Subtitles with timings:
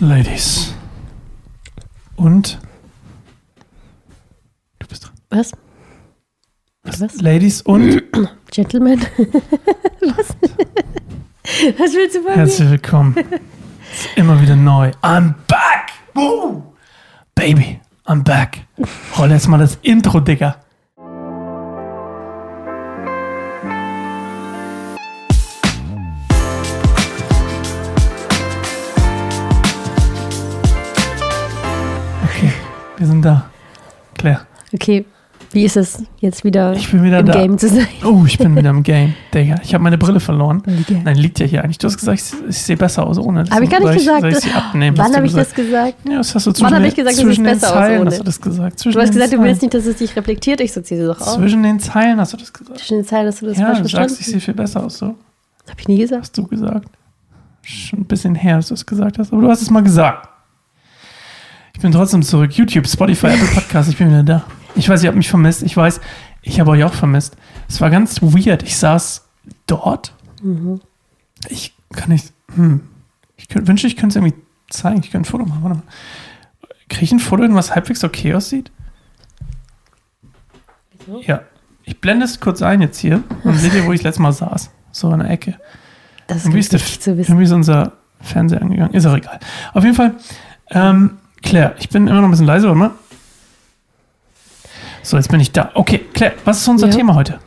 [0.00, 0.74] Ladies.
[2.16, 2.58] Und?
[4.78, 5.12] Du bist dran.
[5.30, 5.52] Was?
[6.84, 7.00] Was?
[7.00, 7.20] Was?
[7.20, 8.02] Ladies und
[8.50, 9.00] Gentleman?
[10.00, 10.36] Was?
[11.78, 12.36] Was willst du von mir?
[12.36, 13.16] herzlich willkommen.
[13.92, 14.90] Ist immer wieder neu.
[15.02, 15.90] I'm back!
[16.14, 16.62] Woo!
[17.34, 18.66] Baby, I'm back.
[19.18, 20.56] Roll jetzt mal das Intro, Digga.
[33.22, 33.46] Da.
[34.16, 34.40] Claire.
[34.74, 35.04] Okay,
[35.52, 37.32] wie ist es jetzt wieder Ich bin wieder im da.
[37.32, 37.86] Game zu sein?
[38.04, 39.14] Oh, ich bin wieder im Game.
[39.32, 40.62] Digga, ich habe meine Brille verloren.
[40.66, 41.00] Liege.
[41.02, 41.78] Nein, liegt ja hier eigentlich.
[41.78, 43.44] Du hast gesagt, ich, ich sehe besser aus ohne.
[43.48, 44.24] Hab ich gar nicht gesagt.
[44.24, 44.98] Ich sie abnehmen?
[44.98, 45.94] Wann du habe ich das gesagt?
[46.08, 47.66] Ja, das hast du Wann zwischen, hab den- ich gesagt, du zwischen siehst den besser
[47.68, 48.10] aus Zeilen ohne?
[48.10, 48.78] hast du das gesagt.
[48.78, 50.60] Zwischen Du hast gesagt, du willst nicht, dass es dich reflektiert.
[50.60, 51.34] Ich so, sie doch auf.
[51.36, 52.78] Zwischen den Zeilen hast du das gesagt.
[52.78, 54.98] Zwischen den Zeilen hast du das ja, du sagst, ich sehe viel besser aus.
[54.98, 55.14] So
[55.70, 56.22] Hab ich nie gesagt.
[56.22, 56.88] hast du gesagt.
[57.62, 59.32] Schon ein bisschen her, dass du es gesagt hast.
[59.32, 60.28] Aber du hast es mal gesagt.
[61.78, 62.50] Ich bin trotzdem zurück.
[62.54, 63.88] YouTube, Spotify, Apple Podcast.
[63.88, 64.44] Ich bin wieder da.
[64.74, 65.62] Ich weiß, ihr habt mich vermisst.
[65.62, 66.00] Ich weiß,
[66.42, 67.36] ich habe euch auch vermisst.
[67.68, 68.64] Es war ganz weird.
[68.64, 69.28] Ich saß
[69.68, 70.12] dort.
[70.42, 70.80] Mhm.
[71.48, 72.32] Ich kann nicht.
[72.56, 72.80] Hm.
[73.36, 74.98] Ich könnt, wünschte, ich könnte es irgendwie zeigen.
[75.04, 75.62] Ich könnte ein Foto machen.
[75.62, 75.82] Warte mal.
[76.88, 78.72] Kriege ich ein Foto, hin, was halbwegs okay aussieht?
[81.06, 81.20] Wieso?
[81.20, 81.42] Ja.
[81.84, 83.22] Ich blende es kurz ein jetzt hier.
[83.44, 84.72] Und seht ihr, wo ich letztes Mal saß.
[84.90, 85.54] So in der Ecke.
[86.26, 87.30] Das ist Irgendwie ist, der, zu wissen.
[87.30, 88.94] irgendwie ist unser Fernseher angegangen.
[88.94, 89.38] Ist auch egal.
[89.74, 90.16] Auf jeden Fall,
[90.70, 92.92] ähm, Claire, ich bin immer noch ein bisschen leise, oder?
[95.02, 95.70] So, jetzt bin ich da.
[95.74, 96.92] Okay, Claire, was ist unser Ja.
[96.94, 97.38] Thema heute?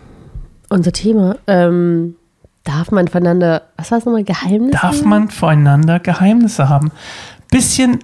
[0.70, 1.36] Unser Thema.
[1.48, 2.16] Ähm,
[2.64, 4.78] darf man voneinander, was war es nochmal, Geheimnisse?
[4.82, 6.92] Darf man voreinander Geheimnisse haben?
[7.52, 8.00] Bisschen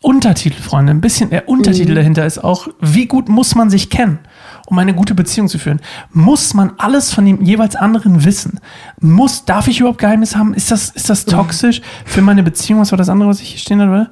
[0.00, 1.96] Untertitel, Freunde, ein bisschen der Untertitel Mhm.
[1.96, 4.18] dahinter ist auch, wie gut muss man sich kennen,
[4.66, 5.80] um eine gute Beziehung zu führen?
[6.10, 8.58] Muss man alles von dem jeweils anderen wissen?
[9.00, 10.54] Muss, darf ich überhaupt Geheimnisse haben?
[10.54, 12.80] Ist das, ist das toxisch für meine Beziehung?
[12.80, 14.10] Was war das andere, was ich hier stehen hatte?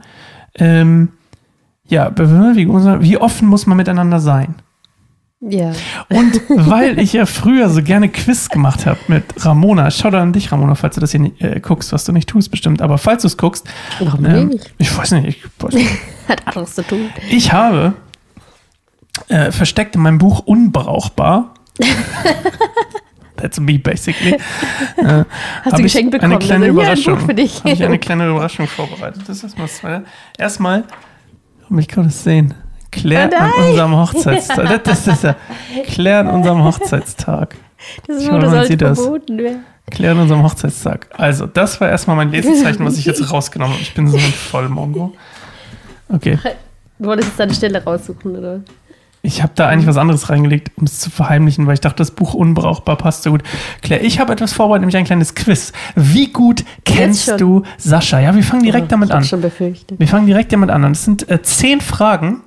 [0.56, 1.08] Ähm,
[1.90, 4.54] ja, wie, offen muss man miteinander sein?
[5.40, 5.72] Ja.
[6.08, 10.32] Und weil ich ja früher so gerne Quiz gemacht habe mit Ramona, schau da an
[10.32, 12.98] dich, Ramona, falls du das hier nicht, äh, guckst, was du nicht tust, bestimmt, aber
[12.98, 13.66] falls du es guckst,
[13.98, 14.72] Warum ähm, nicht?
[14.78, 15.90] ich weiß nicht, ich, weiß nicht.
[16.28, 17.10] Hat anderes zu tun.
[17.30, 17.94] ich habe
[19.28, 21.54] äh, versteckt in meinem Buch Unbrauchbar.
[23.36, 24.34] That's me, basically.
[24.98, 25.24] Äh,
[25.62, 26.32] Hast du geschenkt bekommen?
[26.32, 27.18] Eine kleine Also, ein Überraschung.
[27.18, 27.58] Buch für dich.
[27.60, 29.22] Habe ich eine kleine Überraschung vorbereitet.
[29.26, 30.04] Das ist erstmal Zweite.
[30.36, 30.86] Erstmal, um
[31.70, 32.54] mich gerade sehen.
[32.90, 34.84] Claire Oh an unserem Hochzeitstag.
[34.84, 35.36] Das ist ja
[35.86, 37.56] Claire an unserem Hochzeitstag.
[38.06, 39.00] Das man sollte das.
[39.00, 39.64] verboten werden.
[39.90, 41.08] Claire an unserem Hochzeitstag.
[41.16, 43.82] Also, das war erstmal mein Lesezeichen, was ich jetzt rausgenommen habe.
[43.82, 45.12] Ich bin so ein Vollmongo.
[46.08, 46.38] Okay.
[46.98, 48.60] Du wolltest jetzt deine Stelle raussuchen, oder?
[49.22, 52.10] Ich habe da eigentlich was anderes reingelegt, um es zu verheimlichen, weil ich dachte, das
[52.12, 53.42] Buch unbrauchbar passt so gut.
[53.82, 55.72] Claire, ich habe etwas vorbereitet, nämlich ein kleines Quiz.
[55.94, 58.18] Wie gut kennst du Sascha?
[58.18, 59.28] Ja, wir fangen direkt Ja, damit ich hab's an.
[59.28, 60.00] schon befürchtet.
[60.00, 60.84] Wir fangen direkt damit an.
[60.84, 62.40] Und es sind äh, zehn Fragen.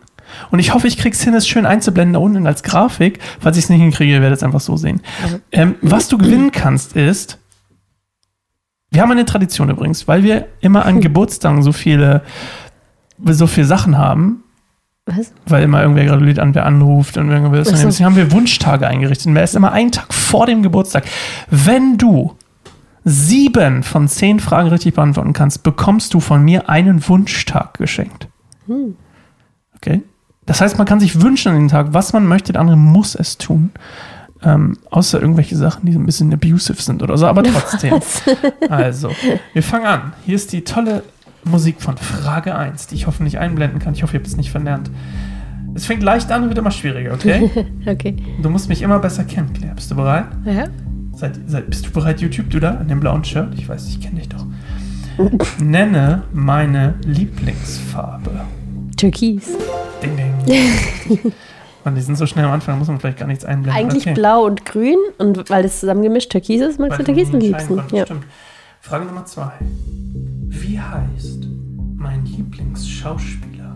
[0.50, 3.20] Und ich hoffe, ich krieg's hin, es schön einzublenden da unten als Grafik.
[3.40, 5.02] Falls ich es nicht hinkriege, werdet ihr es einfach so sehen.
[5.30, 5.40] Ja.
[5.52, 7.38] Ähm, was du gewinnen kannst, ist.
[8.90, 12.24] Wir haben eine Tradition übrigens, weil wir immer an Geburtstagen so viele,
[13.24, 14.44] so viele Sachen haben,
[15.06, 15.34] Was?
[15.46, 17.88] weil immer irgendwer gratuliert an, wer anruft und irgendwer will das Ach so.
[17.88, 19.28] Deswegen haben wir Wunschtage eingerichtet.
[19.28, 21.04] Und wer ist immer einen Tag vor dem Geburtstag.
[21.50, 22.38] Wenn du
[23.04, 28.30] sieben von zehn Fragen richtig beantworten kannst, bekommst du von mir einen Wunschtag geschenkt.
[28.68, 28.96] Hm.
[29.76, 30.04] Okay?
[30.46, 33.16] Das heißt, man kann sich wünschen an den Tag, was man möchte, der andere muss
[33.16, 33.72] es tun.
[34.42, 38.00] Ähm, außer irgendwelche Sachen, die so ein bisschen abusive sind oder so, aber trotzdem.
[38.70, 39.12] Also,
[39.54, 40.14] wir fangen an.
[40.26, 41.04] Hier ist die tolle
[41.46, 43.94] Musik von Frage 1, die ich hoffentlich einblenden kann.
[43.94, 44.90] Ich hoffe, ihr habt es nicht verlernt.
[45.76, 47.50] Es fängt leicht an und wird immer schwieriger, okay?
[47.86, 48.16] Okay.
[48.42, 49.76] Du musst mich immer besser kennen, Claire.
[49.76, 50.26] Bist du bereit?
[50.46, 50.66] Ja.
[51.16, 53.54] Seid, seid, bist du bereit, YouTube, du da, in dem blauen Shirt?
[53.56, 54.46] Ich weiß, ich kenne dich doch.
[55.60, 58.32] Nenne meine Lieblingsfarbe.
[58.98, 59.52] Türkis.
[60.02, 60.34] Ding, ding.
[61.84, 63.80] Mann, die sind so schnell am Anfang, da muss man vielleicht gar nichts einblenden.
[63.80, 64.14] Eigentlich okay.
[64.14, 64.98] blau und grün.
[65.18, 67.82] Und weil das zusammengemischt Türkis ist, magst Weil du Türkis am liebsten.
[67.92, 68.06] Ja.
[68.06, 68.24] Stimmt.
[68.80, 69.52] Frage Nummer zwei.
[70.62, 71.48] Wie heißt
[71.96, 73.76] mein Lieblingsschauspieler?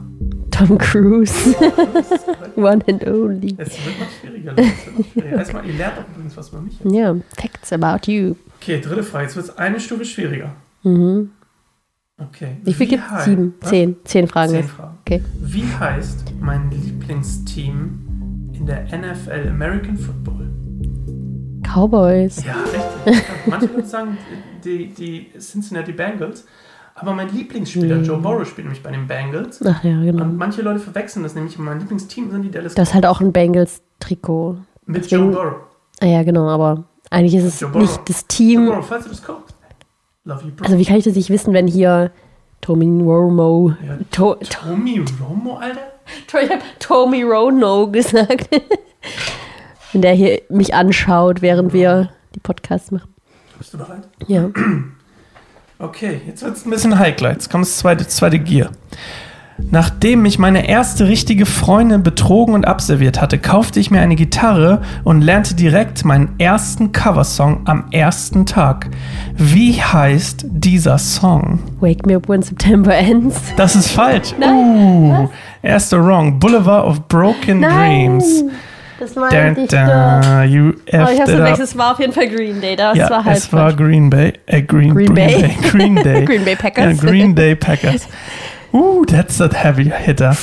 [0.51, 1.55] Tom Cruise.
[2.55, 3.55] One and only.
[3.57, 4.55] Es wird noch schwieriger.
[4.57, 4.67] Wird
[5.13, 5.37] schwieriger.
[5.37, 6.79] Erstmal, ihr lernt auch übrigens was über mich.
[6.83, 8.35] Ja, Facts about you.
[8.61, 9.25] Okay, dritte Frage.
[9.25, 10.51] Jetzt wird es eine Stufe schwieriger.
[10.83, 11.31] Mhm.
[12.19, 12.57] Okay.
[12.63, 13.25] Wie viel gibt es?
[13.25, 13.53] Sieben.
[13.59, 13.69] Was?
[13.69, 13.95] Zehn.
[14.03, 14.51] Zehn Fragen.
[14.51, 14.63] Zehn.
[14.63, 14.97] Fragen.
[15.01, 15.23] Okay.
[15.39, 20.47] Wie heißt mein Lieblingsteam in der NFL American Football?
[21.63, 22.43] Cowboys.
[22.43, 23.23] Ja, richtig.
[23.45, 24.17] Manche Leute sagen
[24.63, 26.45] die, die Cincinnati Bengals,
[26.99, 28.03] aber mein Lieblingsspieler, Mhm.
[28.03, 29.61] Joe Burrow, spielt nämlich bei den Bengals.
[29.65, 30.23] Ach ja, genau.
[30.23, 31.57] Und manche Leute verwechseln das nämlich.
[31.57, 34.57] Mein Lieblingsteam sind die Dallas Das ist halt auch ein Bengals-Trikot.
[34.85, 35.55] mit deswegen- Joe Burrow.
[36.01, 37.81] Ah ja, genau, aber eigentlich ist es Joe Burrow.
[37.83, 38.65] nicht das Joe Team.
[38.67, 39.55] Burrow, falls du das guckst.
[40.25, 40.65] Love you, bro.
[40.65, 42.11] Also wie kann ich das nicht wissen, wenn hier
[42.61, 43.73] Tommy Romo.
[43.85, 43.97] Ja.
[44.11, 45.79] To, to, Tommy Romo, Alter?
[46.43, 48.49] ich hab Tommy Rono gesagt.
[49.93, 53.13] Wenn der hier mich anschaut, während wir die Podcasts machen.
[53.57, 54.07] Bist du bereit?
[54.27, 54.49] Ja.
[55.79, 57.31] Okay, jetzt wird es ein bisschen heikler.
[57.31, 58.71] Jetzt kommt das zweite, zweite Gier.
[59.71, 64.81] Nachdem mich meine erste richtige Freundin betrogen und abserviert hatte, kaufte ich mir eine Gitarre
[65.03, 68.87] und lernte direkt meinen ersten Coversong am ersten Tag.
[69.35, 71.59] Wie heißt dieser Song?
[71.79, 73.39] Wake me up when September ends.
[73.55, 74.33] Das ist falsch.
[74.39, 74.53] Nein,
[75.25, 75.29] Uh,
[75.63, 76.39] erster Wrong.
[76.39, 78.43] Boulevard of Broken Dreams.
[78.99, 82.27] Das Da, meinte ich da, you Oh, ich hab's verwechselt, es war auf jeden Fall
[82.29, 82.75] Green Day.
[82.75, 83.73] Das Ja, war halt es war.
[83.73, 84.33] Green Bay.
[84.47, 85.55] Äh, Green, Green Bay.
[85.69, 86.25] Green Day.
[86.25, 87.01] Green Bay Packers.
[87.01, 88.07] Ja, Green Day Packers.
[88.73, 90.35] Uh, that's a heavy hitter.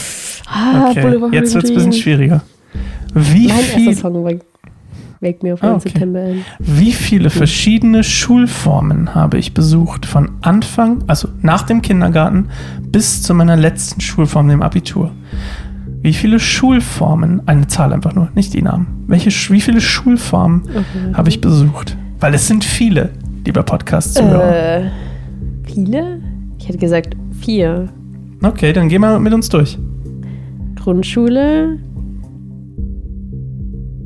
[0.46, 2.42] Ah, Okay, jetzt of wird es ein bisschen schwieriger.
[3.14, 4.32] Wie, Mein viel, Song war
[5.20, 5.88] Wake Me Up Ah, okay.
[5.88, 6.44] September ends.
[6.58, 10.04] wie viele verschiedene Schulformen habe ich besucht?
[10.06, 12.50] Von Anfang, also nach dem Kindergarten,
[12.82, 15.12] bis zu meiner letzten Schulform, dem Abitur.
[16.04, 19.04] Wie viele Schulformen, eine Zahl einfach nur, nicht die Namen.
[19.06, 21.14] Welche, wie viele Schulformen Okay.
[21.14, 21.96] habe ich besucht?
[22.20, 23.08] Weil es sind viele,
[23.46, 24.82] lieber Podcast-Zuhörer.
[24.82, 24.90] Äh,
[25.64, 26.20] viele?
[26.58, 27.88] Ich hätte gesagt vier.
[28.42, 29.78] Okay, dann geh mal mit uns durch.
[30.74, 31.78] Grundschule,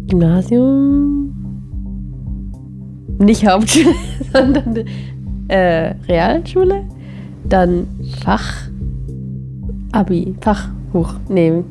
[0.06, 1.35] Gymnasium,
[3.19, 3.93] nicht Hauptschule,
[4.33, 4.85] sondern
[5.49, 6.85] äh, Realschule,
[7.49, 7.89] dann
[8.23, 8.55] Fach,
[9.91, 11.65] Abi, Fach, hoch, nee.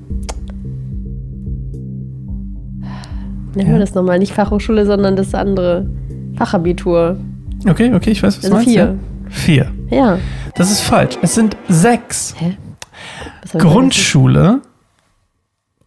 [3.57, 3.75] Nennen Ja.
[3.75, 5.87] wir das nochmal, nicht Fachhochschule, sondern das andere,
[6.37, 7.17] Fachabitur.
[7.67, 8.69] Okay, okay, ich weiß, was du Also meinst.
[8.69, 8.83] vier.
[8.83, 8.95] Ja?
[9.29, 9.71] Vier.
[9.89, 10.19] Ja.
[10.55, 11.17] Das ist falsch.
[11.21, 12.35] Es sind sechs.
[12.37, 12.55] Hä?
[13.57, 14.61] Grundschule,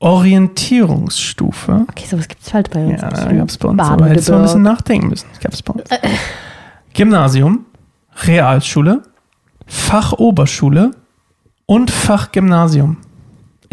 [0.00, 1.86] Orientierungsstufe.
[1.88, 3.00] Okay, sowas gibt es halt bei uns.
[3.02, 3.80] Ja, gab es bei uns.
[3.82, 5.26] Aber hättest du mal ein bisschen nachdenken müssen.
[5.42, 5.88] Gab es bei uns.
[6.94, 7.66] Gymnasium,
[8.26, 9.02] Realschule,
[9.66, 10.90] Fachoberschule
[11.66, 12.96] und Fachgymnasium.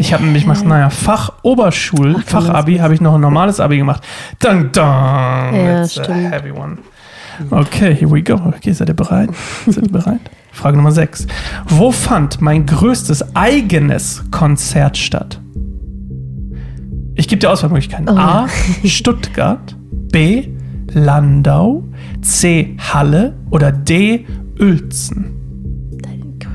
[0.00, 2.22] Ich habe nämlich gemacht, naja, Fachoberschul.
[2.24, 4.02] Fachabi habe ich noch ein normales Abi gemacht.
[4.38, 4.84] Dun, dun.
[4.84, 6.32] Ja, a stimmt.
[6.32, 6.78] heavy one.
[7.50, 8.34] Okay, here we go.
[8.34, 9.30] Okay, seid ihr bereit?
[9.66, 10.20] seid ihr bereit?
[10.52, 11.26] Frage Nummer 6.
[11.66, 15.40] Wo fand mein größtes eigenes Konzert statt?
[17.16, 18.08] Ich gebe dir Auswahlmöglichkeiten.
[18.08, 18.16] Oh.
[18.16, 18.48] A.
[18.84, 19.76] Stuttgart.
[20.12, 20.48] B.
[20.92, 21.82] Landau.
[22.22, 22.76] C.
[22.92, 23.36] Halle.
[23.50, 24.26] Oder D.
[24.60, 25.37] Uelzen.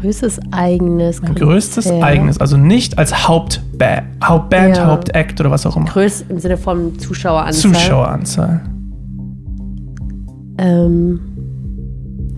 [0.03, 2.38] Größtes eigenes Mein größtes eigenes.
[2.39, 4.88] Also nicht als Hauptba Hauptband, Ja.
[4.88, 5.85] Hauptakt oder was auch immer.
[5.85, 7.71] Größ im Sinne von Zuschaueranzahl.
[7.73, 8.61] Zuschaueranzahl.
[10.57, 11.19] Ähm,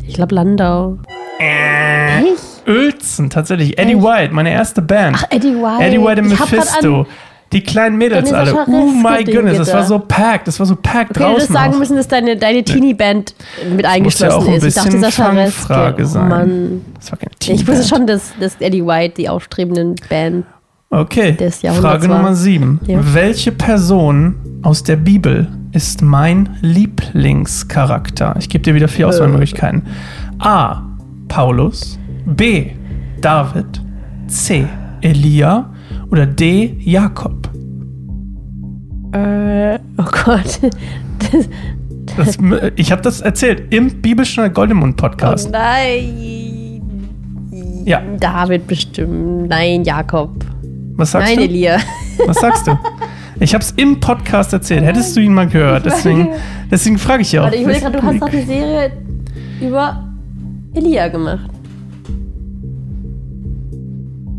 [0.06, 1.00] ich glaube Landau.
[1.40, 2.68] Äh, Echt?
[2.68, 3.78] Uelzen, tatsächlich.
[3.80, 4.04] Eddie Echt?
[4.04, 5.18] White, meine erste Band.
[5.20, 5.84] Ach, Eddie White.
[5.84, 7.06] Eddie White und Ich hab grad Mephisto.
[7.54, 8.54] Die kleinen Mädels alle.
[8.68, 10.48] Oh my goodness, das war so packed.
[10.48, 11.54] Das war so packed okay, du hättest draußen.
[11.54, 13.36] sagen müssen, dass deine, deine Teenie-Band
[13.70, 14.64] mit muss ja eingeschlossen auch ein ist.
[14.66, 15.96] Ich dachte, Sascha Reske.
[16.00, 16.28] Oh, sein.
[16.28, 16.82] Mann.
[16.96, 20.46] Das war keine Ich wusste schon, dass, dass Eddie White die aufstrebenden Band.
[20.90, 22.18] Okay, des Jahrhunderts Frage war.
[22.18, 22.80] Nummer sieben.
[22.88, 23.00] Ja.
[23.02, 28.36] Welche Person aus der Bibel ist mein Lieblingscharakter?
[28.40, 29.10] Ich gebe dir wieder vier Äh.
[29.10, 29.84] Auswahlmöglichkeiten.
[30.40, 30.84] A.
[31.28, 32.00] Paulus.
[32.26, 32.72] B.
[33.20, 33.66] David.
[34.28, 34.68] C.
[35.02, 35.70] Elia.
[36.16, 36.78] Oder D.
[36.80, 37.50] Jakob.
[39.12, 40.62] Äh, oh Gott.
[42.16, 42.38] Das, Das,
[42.78, 45.52] ich habe das erzählt im Bibelschneider Goldemund oh Podcast.
[45.52, 46.82] nein.
[47.84, 48.02] Ja.
[48.18, 49.50] David bestimmt.
[49.50, 50.32] Nein, Jakob.
[50.96, 51.44] Was sagst Nein, du?
[51.44, 51.80] Elia.
[52.26, 52.80] Was sagst du?
[53.42, 54.86] Ich habe es im Podcast erzählt.
[54.86, 55.86] Hättest du ihn mal gehört?
[55.86, 56.30] Deswegen,
[56.72, 57.46] deswegen frage ich ja auch.
[57.48, 58.92] Warte, ich überlege gerade, du hast doch die Serie
[59.60, 60.02] über
[60.76, 61.50] Elia gemacht.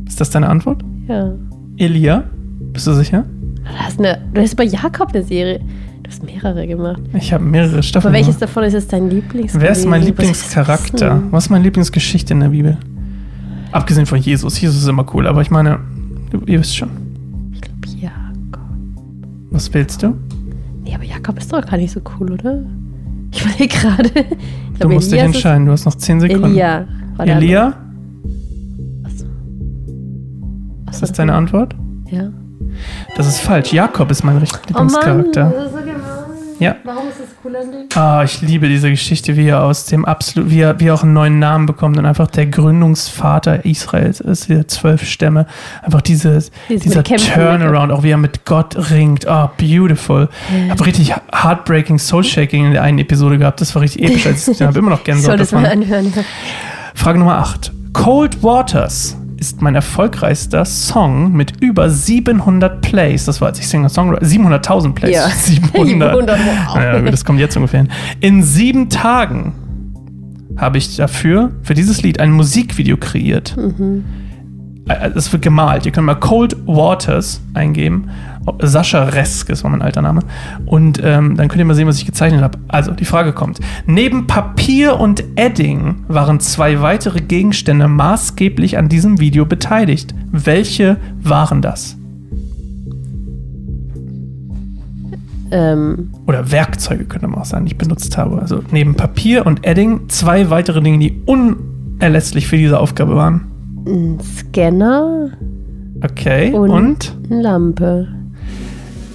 [0.06, 0.82] Ist das deine Antwort?
[1.06, 1.34] Ja.
[1.78, 2.24] Elia?
[2.72, 3.24] Bist du sicher?
[3.64, 5.60] Du hast, eine, du hast über Jakob eine Serie.
[6.02, 7.00] Du hast mehrere gemacht.
[7.14, 8.14] Ich habe mehrere Staffeln.
[8.14, 9.54] Aber welches davon ist jetzt dein Lieblings?
[9.58, 11.22] Wer ist mein Lieblingscharakter?
[11.30, 12.76] Was ist meine Lieblingsgeschichte in der Bibel?
[13.72, 14.60] Abgesehen von Jesus.
[14.60, 15.80] Jesus ist immer cool, aber ich meine,
[16.30, 16.90] du, ihr wisst schon.
[17.52, 18.62] Ich glaube Jakob.
[19.50, 20.14] Was willst du?
[20.84, 22.62] Nee, aber Jakob ist doch gar nicht so cool, oder?
[23.32, 24.10] Ich überlege gerade.
[24.78, 25.66] Du musst dich Elias ist- entscheiden.
[25.66, 26.44] Du hast noch 10 Sekunden.
[26.44, 26.86] Elia.
[27.18, 27.74] Elia?
[30.96, 31.74] Ist das deine Antwort?
[32.10, 32.28] Ja.
[33.16, 33.72] Das ist falsch.
[33.72, 35.52] Jakob ist mein richtig Lieblingscharakter.
[35.54, 35.92] das ist so gemein.
[36.58, 36.74] Ja.
[36.84, 38.00] Warum ist das cool an dir?
[38.00, 41.02] Ah, ich liebe diese Geschichte, wie er aus dem absolut, wie er, wie er auch
[41.02, 45.46] einen neuen Namen bekommt und einfach der Gründungsvater Israels ist, die zwölf Stämme.
[45.82, 49.26] Einfach dieses, Dieses dieser Turnaround, auch wie er mit Gott ringt.
[49.26, 50.30] Ah, beautiful.
[50.64, 53.60] Ich habe richtig heartbreaking, soul-shaking in der einen Episode gehabt.
[53.60, 54.78] Das war richtig episch, als ich habe.
[54.78, 55.82] Immer noch Ich Gänsehaut soll das mal davon.
[55.82, 56.12] anhören.
[56.94, 57.70] Frage Nummer 8.
[57.92, 63.26] Cold Waters ist mein erfolgreichster Song mit über 700 Plays.
[63.26, 65.14] Das war, als ich Singer-Songwriter, 700.000 Plays.
[65.14, 65.28] Ja.
[65.36, 65.88] 700.
[65.88, 66.76] 700, wow.
[66.76, 67.90] Ja, gut, das kommt jetzt ungefähr hin.
[68.20, 69.54] In sieben Tagen
[70.56, 73.56] habe ich dafür, für dieses Lied, ein Musikvideo kreiert.
[73.58, 74.00] Äh,
[74.86, 75.84] Es wird gemalt.
[75.84, 78.08] Ihr könnt mal Cold Waters eingeben.
[78.60, 80.20] Sascha Resk ist mein alter Name.
[80.64, 82.58] Und ähm, dann könnt ihr mal sehen, was ich gezeichnet habe.
[82.68, 83.58] Also, die Frage kommt.
[83.86, 90.14] Neben Papier und Edding waren zwei weitere Gegenstände maßgeblich an diesem Video beteiligt.
[90.30, 91.96] Welche waren das?
[95.50, 98.40] Ähm, Oder Werkzeuge könnte man auch sagen, die ich benutzt habe.
[98.40, 103.55] Also neben Papier und Edding zwei weitere Dinge, die unerlässlich für diese Aufgabe waren.
[103.86, 105.30] Ein Scanner
[106.04, 106.52] Okay.
[106.52, 107.16] und, und?
[107.30, 108.08] eine Lampe.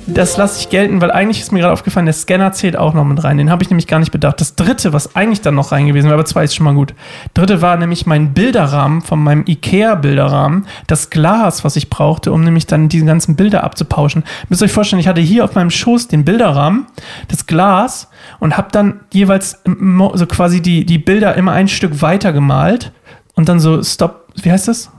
[0.08, 3.06] Das lasse ich gelten, weil eigentlich ist mir gerade aufgefallen, der Scanner zählt auch noch
[3.06, 3.38] mit rein.
[3.38, 4.42] Den habe ich nämlich gar nicht bedacht.
[4.42, 6.96] Das dritte, was eigentlich dann noch rein gewesen wäre, aber zwei ist schon mal gut.
[7.34, 10.66] Dritte war nämlich mein Bilderrahmen von meinem IKEA-Bilderrahmen.
[10.88, 14.24] Das Glas, was ich brauchte, um nämlich dann diese ganzen Bilder abzupauschen.
[14.50, 16.88] Müsst ihr euch vorstellen, ich hatte hier auf meinem Schoß den Bilderrahmen,
[17.28, 18.10] das Glas
[18.40, 19.62] und habe dann jeweils
[20.14, 22.92] so quasi die, die Bilder immer ein Stück weiter gemalt
[23.36, 24.90] und dann so Stop, wie heißt das?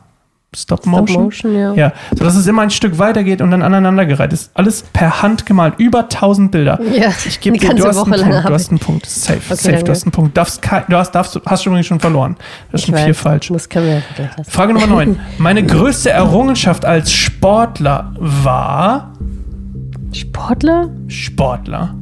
[0.55, 1.33] Stop Motion?
[1.33, 1.73] Stop Motion, ja.
[1.75, 4.51] Ja, sodass es immer ein Stück weitergeht und dann aneinandergereiht ist.
[4.53, 6.79] Alles per Hand gemalt, über 1000 Bilder.
[6.95, 9.07] Ja, Ich gebe dir, du hast, Woche einen lang Punkt, du hast einen Punkt.
[9.07, 9.85] Safe, Okay, safe, danke.
[9.85, 10.37] du hast einen Punkt.
[10.37, 12.37] Darfst, du hast, darfst, hast du übrigens schon verloren.
[12.71, 13.49] Das ist schon vier falsch.
[13.49, 13.67] Muss.
[14.47, 15.19] Frage Nummer 9.
[15.39, 19.15] Meine größte Errungenschaft als Sportler war
[20.13, 20.91] Sportler?
[21.09, 21.95] Sportler.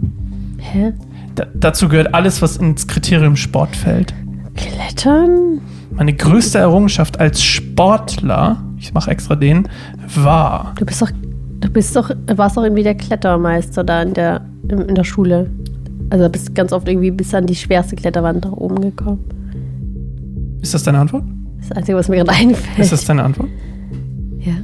[0.59, 0.93] Hä?
[1.37, 4.13] Da, dazu gehört alles, was ins Kriterium Sport fällt.
[4.57, 5.61] Klettern?
[6.01, 9.69] Meine größte Errungenschaft als Sportler, ich mache extra den,
[10.15, 11.11] war Du bist doch,
[11.61, 15.51] du bist doch, warst doch irgendwie der Klettermeister da in der, in, in der Schule.
[16.09, 19.23] Also bist ganz oft irgendwie bis an die schwerste Kletterwand nach oben gekommen.
[20.63, 21.25] Ist das deine Antwort?
[21.61, 22.79] Das Einzige, was mir gerade einfällt.
[22.79, 23.51] Ist das deine Antwort?
[24.39, 24.55] ja.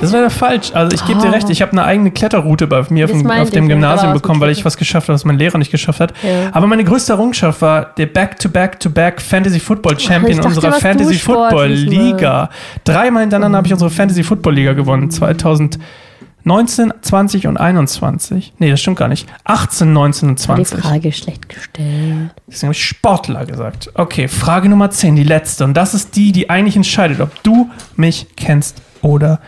[0.00, 0.70] Das ist leider falsch.
[0.74, 1.32] Also ich gebe dir Ah.
[1.32, 3.74] recht, ich habe eine eigene Kletterroute bei mir auf auf dem ja.
[3.74, 6.14] Gymnasium bekommen, weil ich was geschafft habe, was mein Lehrer nicht geschafft hat.
[6.22, 6.50] Ja.
[6.52, 12.48] Aber meine größte Errungenschaft war der Back-to-Back-to-Back Fantasy Football Champion dachte, unserer Fantasy Football Liga.
[12.84, 15.10] Dreimal hintereinander habe ich unsere Fantasy Football Liga gewonnen.
[15.10, 18.52] 2019, 20 und 21.
[18.58, 19.28] Nee, das stimmt gar nicht.
[19.44, 20.78] 18, 19 und Die 20.
[20.80, 22.30] Frage schlecht gestellt.
[22.46, 23.90] Deswegen habe ich Sportler gesagt.
[23.94, 25.64] Okay, Frage Nummer 10, die letzte.
[25.64, 29.40] Und das ist die, die eigentlich entscheidet, ob du mich kennst oder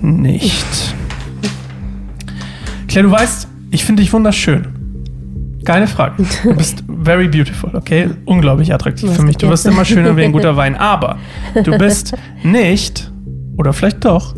[0.00, 0.94] nicht.
[2.88, 4.68] Claire, du weißt, ich finde dich wunderschön.
[5.64, 6.24] Keine Frage.
[6.42, 8.10] Du bist very beautiful, okay?
[8.24, 9.36] Unglaublich attraktiv für mich.
[9.36, 10.76] Du wirst immer schöner wie ein guter Wein.
[10.76, 11.18] Aber
[11.64, 13.10] du bist nicht,
[13.56, 14.34] oder vielleicht doch,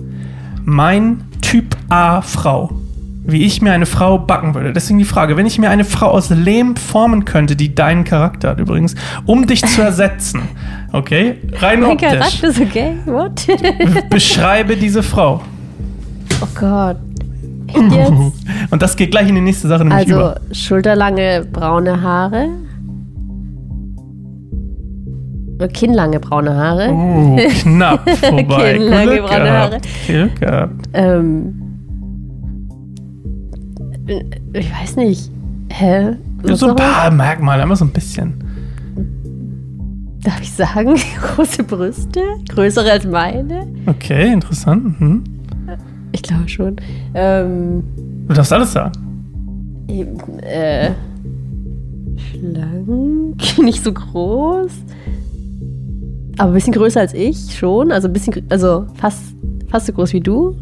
[0.65, 2.71] mein Typ A Frau.
[3.29, 4.73] Wie ich mir eine Frau backen würde.
[4.73, 8.51] Deswegen die Frage, wenn ich mir eine Frau aus Lehm formen könnte, die deinen Charakter
[8.51, 8.95] hat übrigens,
[9.25, 10.43] um dich zu ersetzen,
[10.93, 11.37] okay?
[11.61, 12.09] Rein Mein optisch.
[12.11, 12.93] Charakter ist okay.
[13.07, 13.47] What?
[14.11, 15.41] Beschreibe diese Frau.
[16.43, 16.97] oh Gott.
[18.71, 20.41] Und das geht gleich in die nächste Sache nämlich Also über.
[20.53, 22.49] schulterlange braune Haare.
[25.73, 26.93] Kinnlange braune Haare.
[26.93, 28.75] Uh, knapp vorbei.
[28.75, 29.71] Kinnlange Glück braune Haare.
[29.71, 29.89] gehabt.
[30.07, 30.89] Glück gehabt.
[30.93, 31.63] Ähm,
[34.53, 35.31] ich weiß nicht.
[35.71, 36.17] Hä?
[36.43, 38.35] Was So ein paar Merkmale, immer so ein bisschen.
[40.27, 40.97] Darf ich sagen?
[41.37, 42.21] Große Brüste?
[42.49, 43.65] Größere als meine?
[43.87, 45.01] Okay, interessant.
[45.01, 45.23] Mhm.
[46.11, 46.75] Ich glaube schon.
[47.15, 47.85] Ähm,
[48.27, 49.85] Du darfst alles sagen.
[49.89, 50.91] eben, äh,
[52.17, 54.73] schlank, nicht so groß.
[56.39, 57.93] Aber ein bisschen größer als ich schon.
[57.93, 59.23] Also ein bisschen, also fast,
[59.69, 60.57] fast so groß wie du.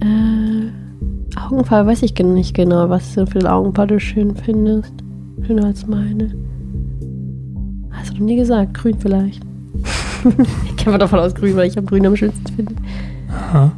[0.00, 4.92] Äh, Augenfarbe weiß ich nicht genau, was du für eine Augenfarbe du schön findest.
[5.46, 6.47] Schöner als meine.
[8.18, 9.42] Noch nie gesagt, grün vielleicht.
[10.66, 12.74] ich gehe mal davon aus, grün, weil ich am grün am schönsten finde.
[13.30, 13.70] Aha.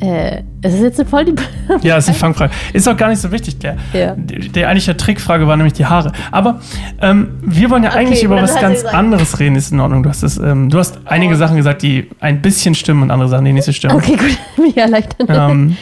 [0.00, 1.34] Äh, es ist jetzt eine voll die.
[1.82, 2.52] Ja, ist eine Fangfrage.
[2.72, 3.76] Ist auch gar nicht so wichtig, Claire.
[3.92, 4.14] Ja.
[4.16, 6.12] Die, die eigentliche Trickfrage war nämlich die Haare.
[6.30, 6.60] Aber
[7.02, 9.56] ähm, wir wollen ja Okay, eigentlich über was ganz anderes reden.
[9.56, 10.02] Ist in Ordnung.
[10.02, 13.28] Du hast, es, ähm, du hast einige Sachen gesagt, die ein bisschen stimmen und andere
[13.28, 13.96] Sachen, die nicht so stimmen.
[13.96, 15.26] Okay, gut, mich erleichtern.
[15.28, 15.76] Ähm,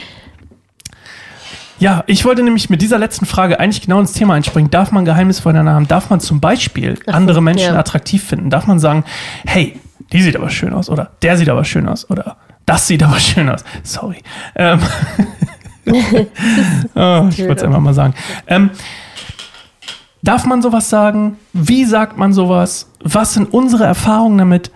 [1.78, 4.70] ja, ich wollte nämlich mit dieser letzten Frage eigentlich genau ins Thema einspringen.
[4.70, 5.88] Darf man Geheimnis voneinander haben?
[5.88, 7.78] Darf man zum Beispiel so, andere Menschen ja.
[7.78, 8.50] attraktiv finden?
[8.50, 9.04] Darf man sagen,
[9.46, 9.78] hey,
[10.12, 13.18] die sieht aber schön aus oder der sieht aber schön aus oder das sieht aber
[13.18, 13.64] schön aus.
[13.82, 14.22] Sorry.
[14.54, 14.80] Ähm,
[16.94, 18.14] oh, ich wollte es einfach mal sagen.
[18.46, 18.70] Ähm,
[20.22, 21.36] darf man sowas sagen?
[21.52, 22.90] Wie sagt man sowas?
[23.02, 24.70] Was sind unsere Erfahrungen damit?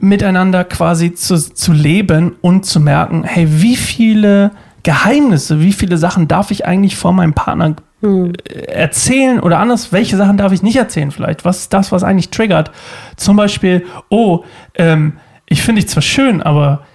[0.00, 4.50] miteinander quasi zu, zu leben und zu merken, hey, wie viele
[4.86, 7.74] Geheimnisse, wie viele Sachen darf ich eigentlich vor meinem Partner
[8.04, 8.30] äh,
[8.68, 11.44] erzählen oder anders, welche Sachen darf ich nicht erzählen vielleicht?
[11.44, 12.70] Was ist das, was eigentlich triggert?
[13.16, 14.44] Zum Beispiel, oh,
[14.76, 15.14] ähm,
[15.48, 16.86] ich finde dich zwar schön, aber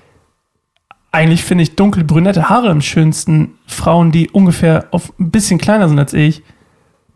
[1.12, 3.56] eigentlich finde ich dunkelbrünette Haare am schönsten.
[3.68, 6.44] Frauen, die ungefähr auf ein bisschen kleiner sind als ich.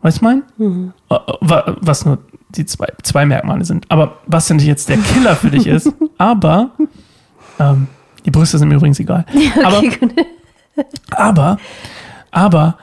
[0.02, 0.42] Weißt du mein?
[0.58, 0.92] Mhm.
[1.08, 2.18] Was nur
[2.50, 3.86] die zwei, zwei Merkmale sind.
[3.90, 6.72] Aber was denn nicht jetzt der Killer für dich ist, aber
[7.58, 7.86] ähm,
[8.26, 9.24] die Brüste sind mir übrigens egal.
[9.30, 9.82] Okay, aber,
[11.10, 11.58] aber,
[12.30, 12.78] aber,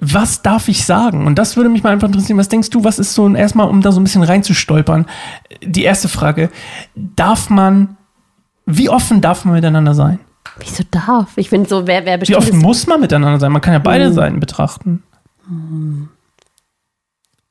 [0.00, 1.26] was darf ich sagen?
[1.26, 2.38] Und das würde mich mal einfach interessieren.
[2.38, 5.06] Was denkst du, was ist so erstmal, um da so ein bisschen reinzustolpern?
[5.62, 6.50] Die erste Frage:
[6.94, 7.96] Darf man,
[8.66, 10.18] wie offen darf man miteinander sein?
[10.58, 11.36] Wieso darf?
[11.36, 12.42] Ich finde so, wer, wer bestimmt.
[12.42, 13.52] Wie offen muss man miteinander sein?
[13.52, 14.12] Man kann ja beide hm.
[14.12, 15.02] Seiten betrachten.
[15.46, 16.08] Hm.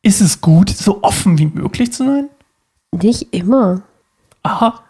[0.04, 2.30] Ist es gut, so offen wie möglich zu sein?
[2.92, 3.82] Nicht immer.
[4.44, 4.82] Aha.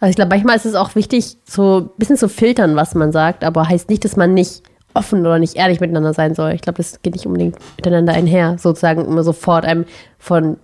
[0.00, 3.12] Also ich glaube, manchmal ist es auch wichtig, so ein bisschen zu filtern, was man
[3.12, 4.62] sagt, aber heißt nicht, dass man nicht
[4.94, 6.52] offen oder nicht ehrlich miteinander sein soll.
[6.52, 9.84] Ich glaube, das geht nicht unbedingt miteinander einher, sozusagen immer sofort einem
[10.18, 10.56] von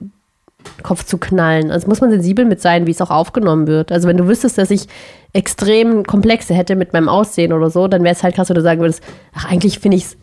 [0.82, 1.70] Kopf zu knallen.
[1.70, 3.92] Also muss man sensibel mit sein, wie es auch aufgenommen wird.
[3.92, 4.86] Also wenn du wüsstest, dass ich
[5.32, 8.62] extrem Komplexe hätte mit meinem Aussehen oder so, dann wäre es halt krass, wenn du
[8.62, 9.02] sagen würdest,
[9.34, 10.16] ach, eigentlich finde ich es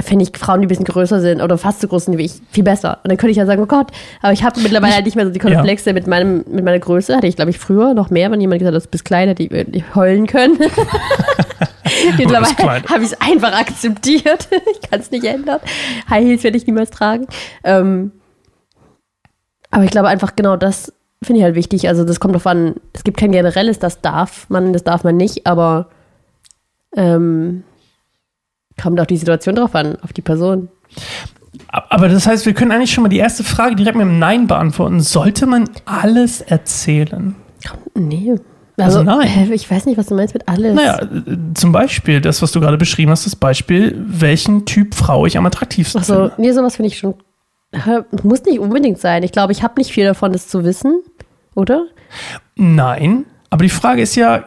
[0.00, 2.34] finde ich Frauen, die ein bisschen größer sind oder fast so groß sind wie ich,
[2.50, 2.98] viel besser.
[3.02, 3.88] Und dann könnte ich ja sagen, oh Gott,
[4.22, 5.94] aber ich habe mittlerweile halt nicht mehr so die Komplexe ja.
[5.94, 7.16] mit, meinem, mit meiner Größe.
[7.16, 9.48] Hatte ich, glaube ich, früher noch mehr, wenn jemand gesagt hat, du bist kleiner, die,
[9.48, 10.58] die heulen können.
[12.16, 14.48] mittlerweile habe ich es einfach akzeptiert.
[14.72, 15.60] ich kann es nicht ändern.
[16.08, 17.26] High Heels werde ich niemals tragen.
[17.64, 18.12] Ähm,
[19.70, 21.88] aber ich glaube einfach genau das finde ich halt wichtig.
[21.88, 25.16] Also das kommt darauf an, es gibt kein generelles, das darf man, das darf man
[25.16, 25.88] nicht, aber
[26.96, 27.64] ähm,
[28.80, 30.68] kommt auch die Situation drauf an, auf die Person.
[31.70, 34.46] Aber das heißt, wir können eigentlich schon mal die erste Frage direkt mit einem Nein
[34.46, 35.00] beantworten.
[35.00, 37.34] Sollte man alles erzählen?
[37.94, 38.36] Nee.
[38.76, 39.52] Also, also nein.
[39.52, 40.74] Ich weiß nicht, was du meinst mit alles.
[40.74, 41.00] Naja,
[41.54, 45.44] zum Beispiel das, was du gerade beschrieben hast, das Beispiel, welchen Typ Frau ich am
[45.46, 46.32] attraktivsten Ach finde.
[46.38, 47.14] Nee, sowas finde ich schon.
[48.22, 49.22] Muss nicht unbedingt sein.
[49.24, 51.02] Ich glaube, ich habe nicht viel davon, das zu wissen,
[51.54, 51.86] oder?
[52.56, 54.44] Nein, aber die Frage ist ja,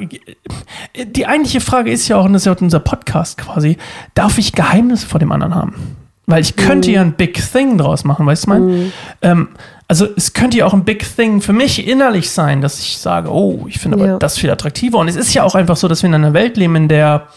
[0.95, 3.77] die eigentliche Frage ist ja auch, und das ist ja unser Podcast quasi,
[4.13, 5.97] darf ich Geheimnisse vor dem anderen haben?
[6.27, 6.93] Weil ich könnte mm.
[6.93, 8.63] ja ein Big Thing draus machen, weißt du mein?
[8.63, 8.91] Mm.
[9.23, 9.49] Ähm,
[9.87, 13.29] also es könnte ja auch ein Big Thing für mich innerlich sein, dass ich sage,
[13.29, 14.17] oh, ich finde aber ja.
[14.17, 14.99] das viel attraktiver.
[14.99, 17.27] Und es ist ja auch einfach so, dass wir in einer Welt leben, in der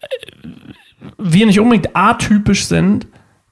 [0.00, 0.06] äh,
[1.18, 3.06] wir nicht unbedingt atypisch sind.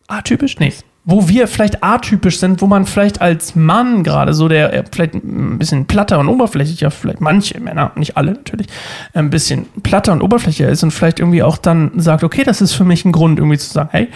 [0.08, 0.58] Atypisch?
[0.58, 0.72] Nee
[1.04, 5.14] wo wir vielleicht atypisch sind, wo man vielleicht als Mann gerade so, der äh, vielleicht
[5.14, 8.68] ein bisschen platter und oberflächlicher, vielleicht manche Männer, nicht alle natürlich,
[9.12, 12.74] ein bisschen platter und oberflächlicher ist und vielleicht irgendwie auch dann sagt, okay, das ist
[12.74, 14.08] für mich ein Grund, irgendwie zu sagen, hey,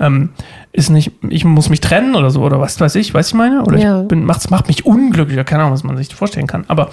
[0.00, 0.30] ähm,
[0.72, 3.62] ist nicht, ich muss mich trennen oder so, oder was weiß ich, weiß ich meine?
[3.62, 4.02] Oder ja.
[4.02, 6.64] ich bin, macht's, macht mich unglücklicher, keine Ahnung, was man sich vorstellen kann.
[6.66, 6.90] Aber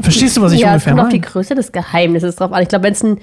[0.00, 1.02] verstehst du, was ich ja, ungefähr meine?
[1.02, 2.62] Ja, es kommt auf die Größe des Geheimnisses drauf an.
[2.62, 3.18] Ich glaube, wenn es ein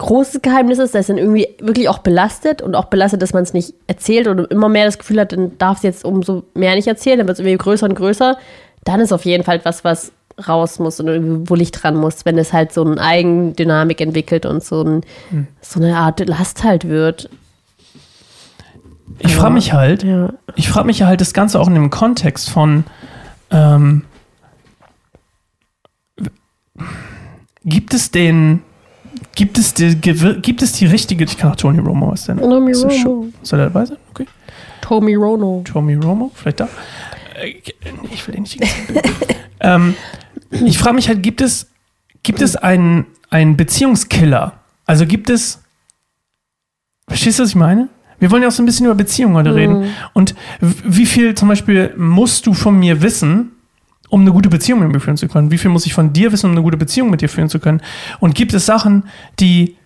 [0.00, 3.52] großes Geheimnis ist, das dann irgendwie wirklich auch belastet und auch belastet, dass man es
[3.52, 6.88] nicht erzählt und immer mehr das Gefühl hat, dann darf es jetzt umso mehr nicht
[6.88, 8.38] erzählen, dann wird es irgendwie größer und größer,
[8.84, 10.12] dann ist auf jeden Fall etwas, was
[10.48, 14.46] raus muss und irgendwie wo Licht dran muss, wenn es halt so eine Eigendynamik entwickelt
[14.46, 15.46] und so, ein, hm.
[15.60, 17.28] so eine Art Last halt wird.
[19.18, 20.32] Ich frage mich halt, ja.
[20.56, 22.84] ich frage mich halt das Ganze auch in dem Kontext von
[23.50, 24.04] ähm,
[27.64, 28.62] gibt es den
[29.40, 32.36] Gibt es, die, gibt es die richtige, ich kann auch Tony Romo was denn?
[32.36, 33.28] Tommy Romo.
[33.40, 33.96] Soll er dabei sein?
[34.10, 34.26] Okay.
[34.82, 35.64] Tommy Romo.
[35.64, 36.68] Tommy Romo, vielleicht da.
[37.42, 37.54] Äh,
[38.12, 38.60] ich will den nicht
[39.60, 39.94] ähm,
[40.50, 41.68] Ich frage mich halt, gibt es,
[42.22, 44.52] gibt es einen, einen Beziehungskiller?
[44.84, 45.62] Also gibt es,
[47.08, 47.88] verstehst du, was ich meine?
[48.18, 49.80] Wir wollen ja auch so ein bisschen über Beziehungen heute reden.
[49.80, 49.90] Mhm.
[50.12, 53.52] Und wie viel zum Beispiel musst du von mir wissen,
[54.10, 55.50] um eine gute Beziehung mit mir führen zu können?
[55.50, 57.58] Wie viel muss ich von dir wissen, um eine gute Beziehung mit dir führen zu
[57.58, 57.80] können?
[58.18, 59.04] Und gibt es Sachen,
[59.38, 59.76] die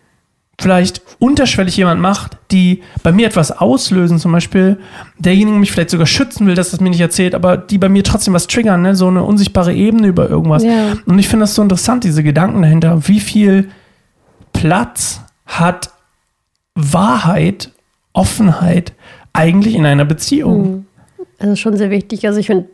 [0.61, 4.79] vielleicht unterschwellig jemand macht, die bei mir etwas auslösen, zum Beispiel
[5.19, 8.05] derjenige mich vielleicht sogar schützen will, dass das mir nicht erzählt, aber die bei mir
[8.05, 8.95] trotzdem was triggern, ne?
[8.95, 10.63] so eine unsichtbare Ebene über irgendwas.
[10.63, 10.95] Ja.
[11.07, 13.71] Und ich finde das so interessant, diese Gedanken dahinter, wie viel
[14.53, 15.91] Platz hat
[16.75, 17.73] Wahrheit,
[18.13, 18.93] Offenheit
[19.33, 20.65] eigentlich in einer Beziehung?
[20.65, 20.87] Hm.
[21.41, 22.27] Also schon sehr wichtig.
[22.27, 22.69] Also ich finde,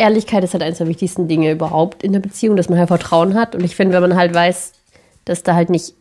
[0.00, 3.34] Ehrlichkeit ist halt eines der wichtigsten Dinge überhaupt in der Beziehung, dass man halt Vertrauen
[3.34, 3.54] hat.
[3.54, 4.72] Und ich finde, wenn man halt weiß,
[5.24, 5.94] dass da halt nicht,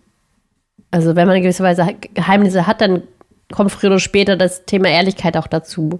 [0.89, 3.03] also wenn man in gewisser Weise Geheimnisse hat, dann
[3.51, 5.99] kommt früher oder später das Thema Ehrlichkeit auch dazu.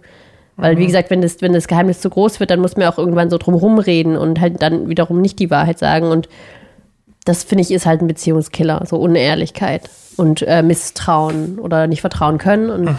[0.56, 0.88] Weil, wie mhm.
[0.88, 3.38] gesagt, wenn das, wenn das Geheimnis zu groß wird, dann muss man auch irgendwann so
[3.38, 6.08] drum rumreden und halt dann wiederum nicht die Wahrheit sagen.
[6.08, 6.28] Und
[7.26, 12.38] das, finde ich, ist halt ein Beziehungskiller, so Unehrlichkeit und äh, Misstrauen oder nicht vertrauen
[12.38, 12.70] können.
[12.70, 12.98] Und mhm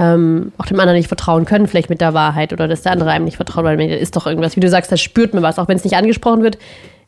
[0.00, 3.10] ähm, auch dem anderen nicht vertrauen können, vielleicht mit der Wahrheit oder dass der andere
[3.10, 5.58] einem nicht vertraut, weil da ist doch irgendwas, wie du sagst, da spürt man was,
[5.58, 6.56] auch wenn es nicht angesprochen wird.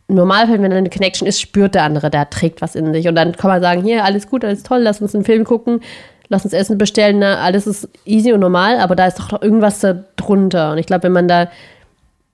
[0.08, 3.08] Im Normalfall, wenn eine Connection ist, spürt der andere, der trägt was in sich.
[3.08, 5.80] Und dann kann man sagen, hier, alles gut, alles toll, lass uns einen Film gucken,
[6.28, 9.80] lass uns Essen bestellen, na, alles ist easy und normal, aber da ist doch irgendwas
[9.80, 10.72] da drunter.
[10.72, 11.48] Und ich glaube, wenn man da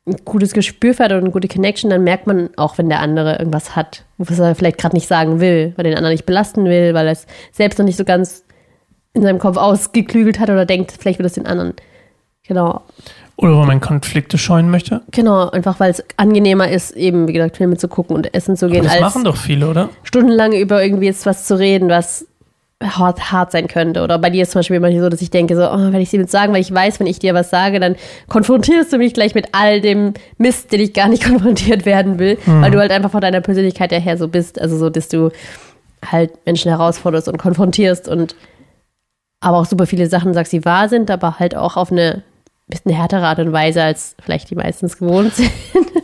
[0.09, 3.39] ein gutes Gespür fährt oder eine gute Connection, dann merkt man auch, wenn der andere
[3.39, 6.95] irgendwas hat, was er vielleicht gerade nicht sagen will, weil den anderen nicht belasten will,
[6.95, 8.43] weil er es selbst noch nicht so ganz
[9.15, 11.75] in seinem Kopf ausgeklügelt hat oder denkt, vielleicht wird es den anderen.
[12.47, 12.83] Genau.
[13.37, 15.03] Oder weil man Konflikte scheuen möchte.
[15.13, 18.69] Genau, einfach weil es angenehmer ist, eben, wie gesagt, Filme zu gucken und essen zu
[18.69, 19.91] gehen, Aber das machen doch viele, oder?
[20.03, 22.27] stundenlang über irgendwie jetzt was zu reden, was
[22.83, 24.03] hart, hart sein könnte.
[24.03, 26.11] Oder bei dir ist zum Beispiel immer so, dass ich denke, so, oh, wenn ich
[26.11, 27.97] sie mit sagen, weil ich weiß, wenn ich dir was sage, dann
[28.29, 32.39] konfrontierst du mich gleich mit all dem Mist, den ich gar nicht konfrontiert werden will,
[32.47, 34.61] weil du halt einfach von deiner Persönlichkeit her so bist.
[34.61, 35.31] Also so, dass du
[36.05, 38.37] halt Menschen herausforderst und konfrontierst und
[39.41, 42.23] aber auch super viele Sachen sagst, die wahr sind, aber halt auch auf eine
[42.67, 45.51] bisschen härtere Art und Weise, als vielleicht die meistens gewohnt sind.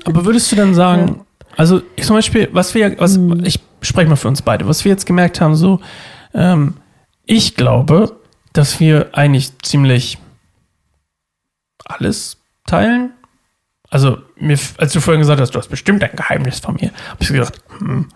[0.05, 1.25] Aber würdest du dann sagen,
[1.57, 4.91] also ich zum Beispiel, was wir, was, ich spreche mal für uns beide, was wir
[4.91, 5.81] jetzt gemerkt haben, so,
[6.35, 6.75] ähm,
[7.27, 8.17] ich glaube,
[8.53, 10.19] dass wir eigentlich ziemlich
[11.85, 13.14] alles teilen.
[13.95, 17.19] Also, mir, als du vorhin gesagt hast, du hast bestimmt ein Geheimnis von mir, habe
[17.21, 18.09] ich gedacht, hm,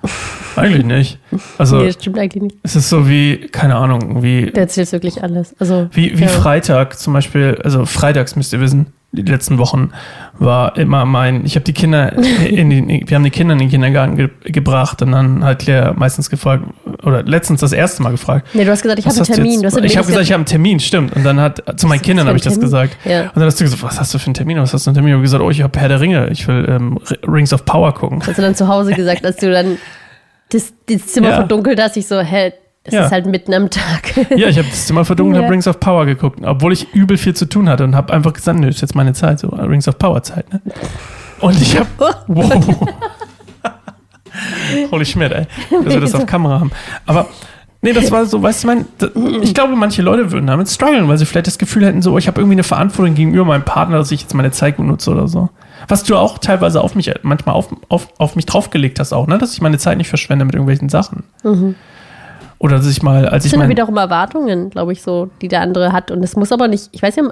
[0.57, 1.21] eigentlich nicht.
[1.57, 2.57] Also, nee, das stimmt eigentlich nicht.
[2.65, 5.55] es ist so wie, keine Ahnung, wie, Du erzählst wirklich alles.
[5.61, 6.29] Also, wie, wie ja.
[6.31, 9.91] Freitag zum Beispiel, also freitags müsst ihr wissen, die letzten Wochen
[10.39, 12.13] war immer mein, ich habe die Kinder
[12.47, 15.95] in den, wir haben die Kinder in den Kindergarten ge gebracht und dann hat Claire
[15.97, 16.65] meistens gefragt,
[17.03, 18.49] oder letztens das erste Mal gefragt.
[18.53, 19.53] Nee, du hast gesagt, ich habe einen Termin.
[19.63, 21.17] jetzt- Du hast ich habe gesagt, ich habe einen Termin, stimmt.
[21.17, 22.97] Und dann hat zu meinen Kindern habe ich das gesagt.
[23.07, 23.23] Ja.
[23.23, 24.59] Und dann hast du gesagt, was hast du für einen Termin?
[24.59, 25.11] Was hast du für einen Termin?
[25.11, 26.29] Ich habe gesagt, oh, ich habe Herr der Ringe.
[26.29, 28.21] Ich will ähm, Rings of Power gucken.
[28.27, 29.79] Hast du dann zu Hause gesagt, als du dann
[30.51, 31.37] das, das Zimmer Ja.
[31.37, 32.53] verdunkelt hast, ich so, hä,
[32.89, 33.05] es Ja.
[33.07, 34.17] ist halt mitten am Tag.
[34.37, 35.47] Ja, ich habe das Zimmer verdunkelt und Ja.
[35.47, 38.33] habe Rings of Power geguckt, obwohl ich übel viel zu tun hatte und habe einfach
[38.33, 40.61] gesagt, nö, ist jetzt meine Zeit, so Rings of Power Zeit, ne?
[41.41, 41.89] Und ich habe,
[42.27, 42.77] wow.
[44.91, 45.47] Holy Schmidt, ey,
[45.85, 46.71] dass wir das auf Kamera haben.
[47.07, 47.27] Aber,
[47.83, 48.85] nee, das war so, weißt du, mein,
[49.43, 52.19] ich glaube, manche Leute würden damit strugglen, weil sie vielleicht das Gefühl hätten, so, oh,
[52.19, 55.11] ich habe irgendwie eine Verantwortung gegenüber meinem Partner, dass ich jetzt meine Zeit gut nutze
[55.11, 55.49] oder so.
[55.89, 59.39] Was du auch teilweise auf mich, manchmal auf, auf, auf mich draufgelegt hast auch, ne?
[59.39, 61.25] Dass ich meine Zeit nicht verschwende mit irgendwelchen Sachen.
[62.61, 65.49] Oder dass ich mal, als Das ich sind mein, wiederum Erwartungen, glaube ich, so, die
[65.49, 66.11] der andere hat.
[66.11, 67.23] Und es muss aber nicht, ich weiß ja,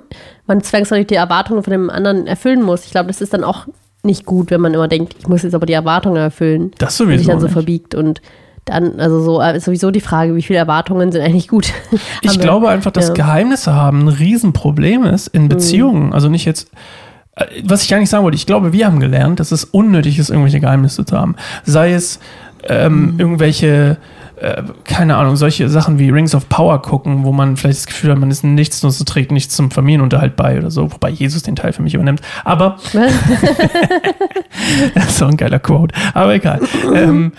[0.47, 2.85] man zwangsläufig die Erwartungen von dem anderen erfüllen muss.
[2.85, 3.67] Ich glaube, das ist dann auch
[4.05, 6.71] nicht gut, wenn man immer denkt, ich muss jetzt aber die Erwartungen erfüllen.
[6.79, 7.53] Das und sich sowieso dann so nicht.
[7.55, 7.95] verbiegt.
[7.97, 8.23] Und
[8.67, 11.73] dann, also so, äh, ist sowieso die Frage, wie viele Erwartungen sind eigentlich gut.
[12.23, 13.11] Ich wir- glaube einfach, dass ja.
[13.13, 13.17] Mhm.
[13.17, 16.13] Geheimnisse haben ein Riesenproblem ist in Beziehungen.
[16.13, 16.71] Also nicht jetzt,
[17.35, 20.21] äh, was ich gar nicht sagen wollte, ich glaube, wir haben gelernt, dass es unnötig
[20.21, 21.35] ist, irgendwelche Geheimnisse zu haben.
[21.65, 22.21] Sei es
[22.69, 23.21] ähm, Mhm.
[23.21, 23.97] irgendwelche,
[24.37, 28.11] äh, keine Ahnung, solche Sachen wie Rings of Power gucken, wo man vielleicht das Gefühl
[28.13, 31.57] hat, man ist nichts, nur trägt nichts zum Familienunterhalt bei oder so, wobei Jesus den
[31.57, 32.21] Teil für mich übernimmt.
[32.45, 32.77] Aber
[34.95, 35.95] Das ist so ein geiler Quote.
[36.15, 36.61] Aber egal.
[36.95, 37.33] ähm,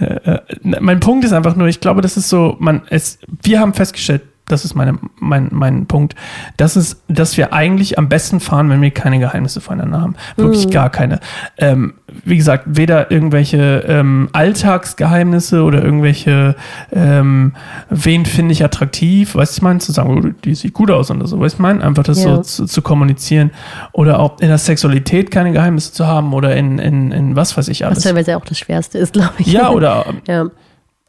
[0.00, 3.60] äh, äh, mein Punkt ist einfach nur, ich glaube, das ist so, man, es, wir
[3.60, 6.14] haben festgestellt, das ist meine, mein, mein Punkt,
[6.56, 10.16] dass, es, dass wir eigentlich am besten fahren, wenn wir keine Geheimnisse voneinander haben.
[10.36, 11.20] Wirklich gar keine.
[11.58, 16.54] Ähm, wie gesagt, weder irgendwelche ähm, Alltagsgeheimnisse oder irgendwelche,
[16.92, 17.54] ähm,
[17.90, 21.10] wen finde ich attraktiv, weißt du, ich meine, zu sagen, oh, die sieht gut aus
[21.10, 22.36] oder so, weißt du, ich meine, einfach das Ja.
[22.36, 23.50] so zu, zu kommunizieren
[23.92, 27.68] oder auch in der Sexualität keine Geheimnisse zu haben oder in, in, in was weiß
[27.68, 28.02] ich Was alles.
[28.04, 29.48] teilweise auch das Schwerste ist, glaube ich.
[29.48, 30.46] Ja, oder ja.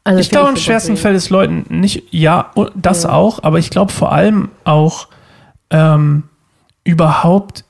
[0.08, 3.10] Also ich glaube, das schwersten fällt es Leuten nicht, ja, das Ja.
[3.10, 5.08] auch, aber ich glaube vor allem auch
[5.70, 6.22] ähm,
[6.82, 7.64] überhaupt,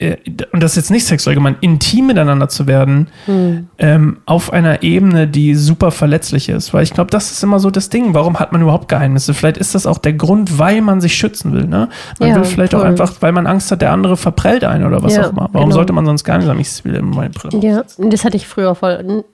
[0.00, 3.66] und das ist jetzt nicht sexuell gemeint, intim miteinander zu werden, Hm.
[3.78, 6.72] ähm, auf einer Ebene, die super verletzlich ist.
[6.72, 8.14] Weil ich glaube, das ist immer so das Ding.
[8.14, 9.34] Warum hat man überhaupt Geheimnisse?
[9.34, 11.64] Vielleicht ist das auch der Grund, weil man sich schützen will.
[11.66, 11.88] Ne?
[12.20, 12.88] Man Ja, will vielleicht auch voll.
[12.90, 15.48] einfach, weil man Angst hat, der andere verprellt einen oder was Ja, auch immer.
[15.52, 15.74] Warum genau.
[15.74, 18.46] sollte man sonst gar nicht sagen, ich will immer meine Brille Ja, das hatte ich
[18.46, 19.24] früher voll,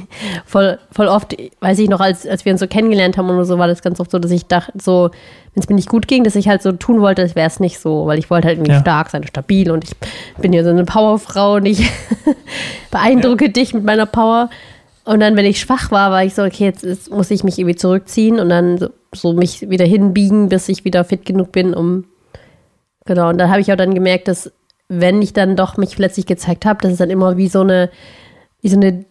[0.46, 3.58] voll, voll oft, weiß ich noch, als, als wir uns so kennengelernt haben und so,
[3.58, 5.10] war das ganz oft so, dass ich dachte, so,
[5.54, 7.60] wenn es mir nicht gut ging, dass ich halt so tun wollte, als wäre es
[7.60, 8.80] nicht so, weil ich wollte halt irgendwie Ja.
[8.80, 9.92] stark sein, stabil und ich
[10.40, 11.88] bin ja so eine Powerfrau und ich
[12.90, 14.50] beeindrucke dich mit meiner Power.
[15.04, 17.58] Und dann, wenn ich schwach war, war ich so, okay, jetzt, jetzt muss ich mich
[17.58, 21.74] irgendwie zurückziehen und dann so, so mich wieder hinbiegen, bis ich wieder fit genug bin,
[21.74, 22.04] um
[23.06, 24.50] Genau, und dann habe ich auch dann gemerkt, dass
[24.88, 27.90] wenn ich dann doch mich plötzlich gezeigt habe, dass es dann immer wie so eine,
[28.62, 29.04] wie so eine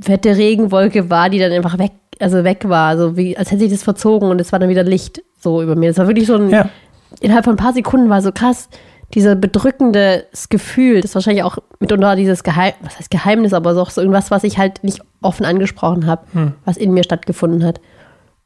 [0.00, 3.70] fette Regenwolke war, die dann einfach weg, also weg war, so wie, als hätte sich
[3.70, 5.90] das verzogen und es war dann wieder Licht so über mir.
[5.90, 6.68] Das war wirklich so ein, Ja.
[7.20, 8.68] innerhalb von ein paar Sekunden war so krass,
[9.14, 13.90] dieser bedrückende Gefühl, das wahrscheinlich auch mitunter dieses Geheim, was heißt Geheimnis, aber so auch
[13.90, 17.80] so irgendwas, was ich halt nicht offen angesprochen habe, was in mir stattgefunden hat.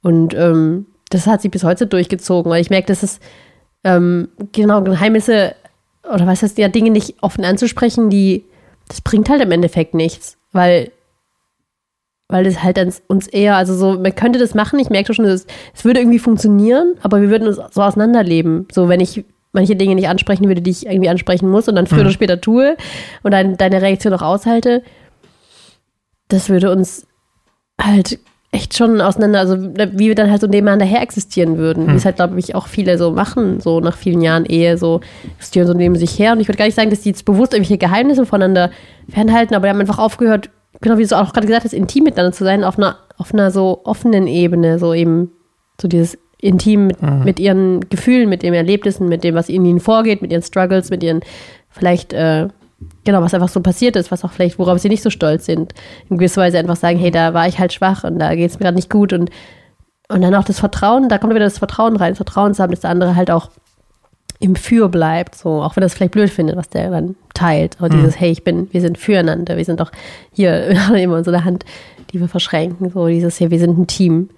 [0.02, 3.20] Und ähm, das hat sich bis heute durchgezogen, weil ich merke, dass es
[3.84, 5.54] ähm, genau Geheimnisse
[6.12, 8.44] oder was heißt ja Dinge nicht offen anzusprechen, die
[8.88, 10.90] das bringt halt im Endeffekt nichts, weil
[12.30, 15.46] weil das halt uns eher, also so, man könnte das machen, ich merke schon, es
[15.82, 18.68] würde irgendwie funktionieren, aber wir würden uns so auseinanderleben.
[18.72, 21.86] So, wenn ich manche Dinge nicht ansprechen würde, die ich irgendwie ansprechen muss und dann
[21.86, 22.76] früher oder später tue
[23.22, 24.82] und dann deine Reaktion auch aushalte,
[26.28, 27.06] das würde uns
[27.80, 28.20] halt
[28.52, 31.86] echt schon auseinander, also wie wir dann halt so nebeneinander her existieren würden.
[31.86, 31.92] Hm.
[31.92, 35.00] Wie es halt, glaube ich, auch viele so machen, so nach vielen Jahren Ehe, so
[35.36, 36.32] existieren so neben sich her.
[36.32, 38.70] Und ich würde gar nicht sagen, dass die jetzt bewusst irgendwelche Geheimnisse voneinander
[39.08, 42.32] fernhalten, aber die haben einfach aufgehört, genau wie du auch gerade gesagt hast, intim miteinander
[42.32, 45.30] zu sein, auf einer, auf einer so offenen Ebene, so eben
[45.80, 47.24] so dieses intim mit, mhm.
[47.24, 50.90] mit ihren Gefühlen, mit ihren Erlebnissen, mit dem, was in ihnen vorgeht, mit ihren Struggles,
[50.90, 51.20] mit ihren
[51.68, 52.48] vielleicht äh,
[53.04, 55.74] genau, was einfach so passiert ist, was auch vielleicht, worauf sie nicht so stolz sind.
[56.08, 58.58] In gewisser Weise einfach sagen, hey, da war ich halt schwach und da geht es
[58.58, 59.30] mir gerade nicht gut und,
[60.08, 62.70] und dann auch das Vertrauen, da kommt wieder das Vertrauen rein, das Vertrauen zu haben,
[62.70, 63.50] dass der andere halt auch
[64.40, 67.76] im Für bleibt, so, auch wenn er es vielleicht blöd findet, was der dann teilt.
[67.78, 67.98] Aber mhm.
[67.98, 69.92] dieses, hey, ich bin, wir sind füreinander, wir sind doch
[70.32, 71.64] hier, wir haben immer unsere Hand,
[72.10, 74.30] die wir verschränken, so dieses, hey, wir sind ein Team.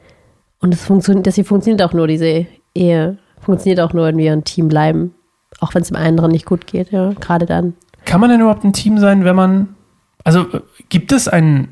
[0.60, 4.32] Und es funktioniert, das hier funktioniert auch nur, diese Ehe funktioniert auch nur, wenn wir
[4.32, 5.14] ein Team bleiben.
[5.60, 7.74] Auch wenn es dem anderen nicht gut geht, ja, gerade dann.
[8.04, 9.76] Kann man denn überhaupt ein Team sein, wenn man.
[10.24, 10.46] Also
[10.88, 11.68] gibt es ein.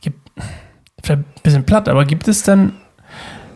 [0.00, 0.18] Gibt,
[1.02, 2.72] vielleicht ein bisschen platt, aber gibt es denn.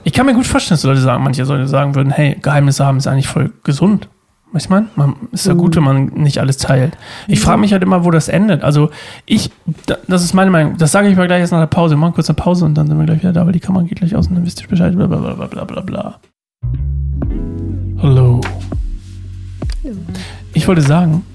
[0.07, 2.99] Ich kann mir gut vorstellen, dass Leute sagen, manche Leute sagen würden, hey, Geheimnisse haben
[2.99, 4.09] ist eigentlich voll gesund.
[4.53, 4.89] Weißt du, man?
[4.95, 6.97] man ist ja gut, wenn man nicht alles teilt.
[7.27, 8.63] Ich frage mich halt immer, wo das endet.
[8.63, 8.91] Also
[9.25, 9.51] ich,
[10.07, 11.95] das ist meine Meinung, das sage ich mal gleich jetzt nach der Pause.
[11.95, 13.83] Wir machen kurz eine Pause und dann sind wir gleich wieder da, weil die Kamera
[13.83, 14.95] geht gleich aus und dann wisst ihr Bescheid.
[14.95, 15.47] Blablabla.
[15.47, 16.21] Bla, bla, bla,
[18.01, 18.41] Hallo.
[20.53, 21.27] Ich wollte sagen,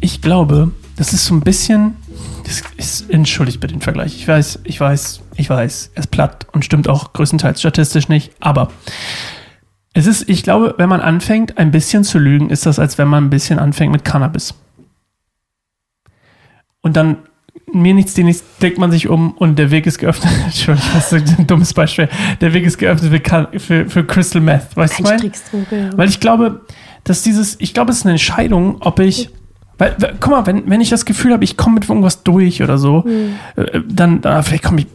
[0.00, 1.94] ich glaube, das ist so ein bisschen.
[2.46, 4.14] Das ist, entschuldigt bitte den Vergleich.
[4.14, 8.32] Ich weiß, ich weiß, ich weiß, er ist platt und stimmt auch größtenteils statistisch nicht.
[8.38, 8.70] Aber
[9.94, 13.08] es ist, ich glaube, wenn man anfängt, ein bisschen zu lügen, ist das, als wenn
[13.08, 14.54] man ein bisschen anfängt mit Cannabis.
[16.82, 17.16] Und dann
[17.72, 20.32] mir nichts, dir nichts, denkt man sich um und der Weg ist geöffnet.
[20.44, 22.08] Entschuldigung, das ist ein dummes Beispiel.
[22.40, 24.76] Der Weg ist geöffnet für, für, für Crystal Meth.
[24.76, 25.32] Weißt du, mein?
[25.96, 26.60] Weil ich glaube,
[27.02, 29.30] dass dieses, ich glaube, es ist eine Entscheidung, ob ich
[29.78, 32.78] weil, guck mal, wenn, wenn ich das Gefühl habe, ich komme mit irgendwas durch oder
[32.78, 33.34] so, mhm.
[33.56, 34.86] äh, dann, äh, vielleicht komme ich,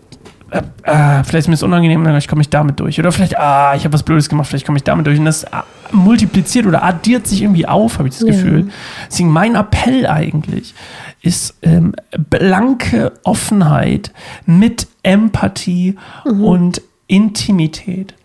[0.49, 2.99] äh, äh, vielleicht ist mir das unangenehm, dann komme ich damit durch.
[2.99, 5.19] Oder vielleicht, ah, ich habe was Blödes gemacht, vielleicht komme ich damit durch.
[5.19, 5.49] Und das äh,
[5.91, 8.33] multipliziert oder addiert sich irgendwie auf, habe ich das ja.
[8.33, 8.69] Gefühl.
[9.09, 10.73] Deswegen mein Appell eigentlich
[11.21, 11.93] ist ähm,
[12.29, 14.11] blanke Offenheit
[14.45, 16.43] mit Empathie mhm.
[16.43, 18.15] und Intimität.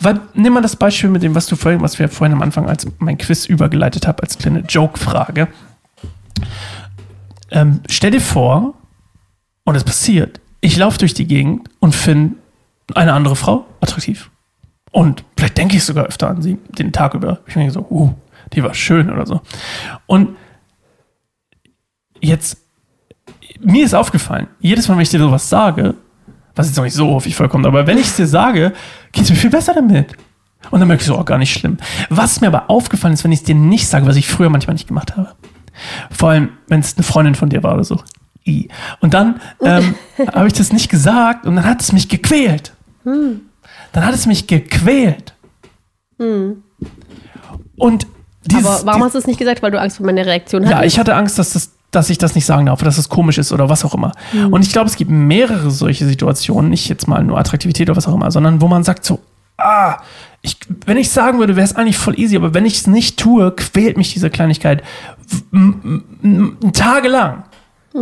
[0.00, 2.68] Weil, nimm mal das Beispiel mit dem, was du vorhin, was wir vorhin am Anfang
[2.68, 5.48] als mein Quiz übergeleitet haben, als kleine Joke-Frage.
[7.50, 8.74] Ähm, stell dir vor,
[9.64, 12.36] und es passiert, ich laufe durch die Gegend und finde
[12.94, 14.30] eine andere Frau attraktiv.
[14.92, 17.40] Und vielleicht denke ich sogar öfter an sie den Tag über.
[17.46, 18.14] Ich denke so, uh,
[18.52, 19.40] die war schön oder so.
[20.06, 20.36] Und
[22.20, 22.58] jetzt,
[23.60, 25.94] mir ist aufgefallen, jedes Mal, wenn ich dir sowas sage,
[26.54, 28.72] was jetzt noch nicht so häufig vorkommt, aber wenn ich es dir sage,
[29.12, 30.12] geht es mir viel besser damit.
[30.70, 31.76] Und dann merke ich so, oh, gar nicht schlimm.
[32.08, 34.74] Was mir aber aufgefallen ist, wenn ich es dir nicht sage, was ich früher manchmal
[34.74, 35.34] nicht gemacht habe.
[36.10, 38.00] Vor allem, wenn es eine Freundin von dir war oder so.
[38.46, 38.68] I.
[39.00, 39.94] Und dann ähm,
[40.34, 42.72] habe ich das nicht gesagt und dann hat es mich gequält.
[43.04, 43.42] Hm.
[43.92, 45.34] Dann hat es mich gequält.
[46.18, 46.62] Hm.
[47.76, 48.06] Und
[48.46, 49.62] dieses, Aber warum hast du es nicht gesagt?
[49.62, 50.80] Weil du Angst vor meiner Reaktion hattest?
[50.80, 53.38] Ja, ich hatte Angst, dass, das, dass ich das nicht sagen darf, dass es komisch
[53.38, 54.12] ist oder was auch immer.
[54.30, 54.52] Hm.
[54.52, 58.06] Und ich glaube, es gibt mehrere solche Situationen, nicht jetzt mal nur Attraktivität oder was
[58.06, 59.20] auch immer, sondern wo man sagt so,
[59.58, 59.98] ah,
[60.42, 63.18] ich, wenn ich sagen würde, wäre es eigentlich voll easy, aber wenn ich es nicht
[63.18, 64.82] tue, quält mich diese Kleinigkeit
[66.72, 67.44] tagelang.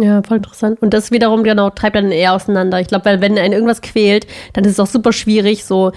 [0.00, 0.80] Ja, voll interessant.
[0.80, 2.80] Und das wiederum genau treibt dann eher auseinander.
[2.80, 5.92] Ich glaube, weil wenn einen irgendwas quält, dann ist es auch super schwierig, so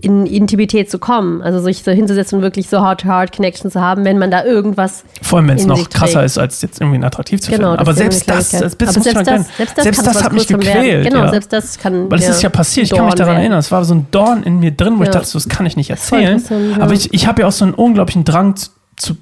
[0.00, 1.42] in Intimität zu kommen.
[1.42, 5.04] Also sich so hinzusetzen und wirklich so Heart-to-Heart-Connection zu haben, wenn man da irgendwas.
[5.22, 7.80] Vor allem, wenn es noch krasser ist, als jetzt irgendwie attraktiv zu genau, finden.
[7.80, 11.08] Aber selbst das, das, das, selbst das, selbst das, selbst das hat mich gequält.
[11.08, 11.30] Genau, ja.
[11.30, 12.10] selbst das kann.
[12.10, 13.40] Weil es ist ja passiert, ich kann mich daran werden.
[13.40, 13.58] erinnern.
[13.58, 15.04] Es war so ein Dorn in mir drin, wo ja.
[15.04, 16.42] ich dachte, so, das kann ich nicht erzählen.
[16.48, 16.82] Ja.
[16.82, 19.16] Aber ich, ich habe ja auch so einen unglaublichen Drang zu, zu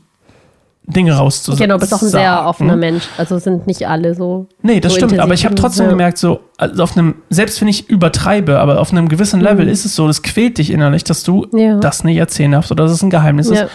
[0.87, 1.65] Dinge rauszusagen.
[1.65, 3.09] Genau, du bist auch ein sehr offener Mensch.
[3.19, 4.47] Also sind nicht alle so.
[4.63, 5.19] Nee, das so stimmt.
[5.19, 5.91] Aber ich habe trotzdem ja.
[5.91, 9.73] gemerkt, so, also auf einem, selbst wenn ich übertreibe, aber auf einem gewissen Level mhm.
[9.73, 11.79] ist es so, das quält dich innerlich, dass du ja.
[11.79, 13.65] das nicht erzählen darfst oder dass es ein Geheimnis ja.
[13.65, 13.71] ist.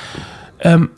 [0.61, 0.89] Ähm,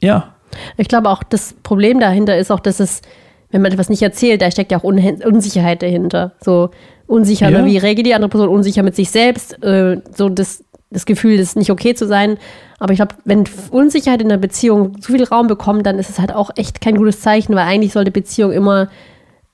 [0.00, 0.34] ja.
[0.78, 3.02] Ich glaube auch, das Problem dahinter ist auch, dass es,
[3.50, 6.32] wenn man etwas nicht erzählt, da steckt ja auch Un Unsicherheit dahinter.
[6.40, 6.70] So
[7.06, 7.64] unsicher, ja.
[7.64, 11.56] wie reagiert die andere Person, unsicher mit sich selbst, äh, so das, das Gefühl, das
[11.56, 12.38] nicht okay zu sein.
[12.78, 16.18] Aber ich glaube, wenn Unsicherheit in der Beziehung zu viel Raum bekommt, dann ist es
[16.18, 18.88] halt auch echt kein gutes Zeichen, weil eigentlich sollte Beziehung immer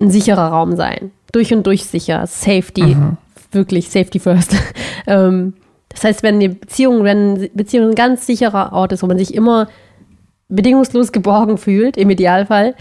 [0.01, 1.11] ein sicherer Raum sein.
[1.33, 2.27] Durch und durch sicher.
[2.27, 2.95] Safety.
[2.95, 3.17] Mhm.
[3.51, 4.55] Wirklich Safety first.
[5.07, 5.55] ähm,
[5.89, 9.35] das heißt, wenn die Beziehung, wenn Beziehung ein ganz sicherer Ort ist, wo man sich
[9.35, 9.69] immer
[10.49, 12.75] bedingungslos geborgen fühlt, im Idealfall,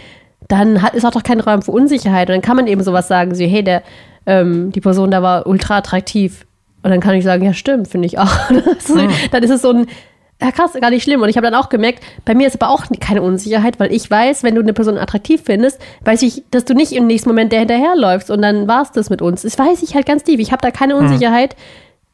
[0.47, 2.29] dann hat, ist auch doch kein Raum für Unsicherheit.
[2.29, 3.83] Und dann kann man eben sowas sagen, so, hey, der,
[4.25, 6.45] ähm, die Person da war ultra attraktiv.
[6.83, 8.49] Und dann kann ich sagen, ja, stimmt, finde ich auch.
[8.49, 9.09] hm.
[9.31, 9.87] Dann ist es so ein,
[10.41, 11.21] ja krass, gar nicht schlimm.
[11.21, 14.09] Und ich habe dann auch gemerkt, bei mir ist aber auch keine Unsicherheit, weil ich
[14.11, 17.51] weiß, wenn du eine Person attraktiv findest, weiß ich, dass du nicht im nächsten Moment
[17.53, 19.43] der hinterherläufst und dann war es das mit uns.
[19.43, 20.39] Das weiß ich halt ganz tief.
[20.39, 21.55] Ich habe da keine Unsicherheit,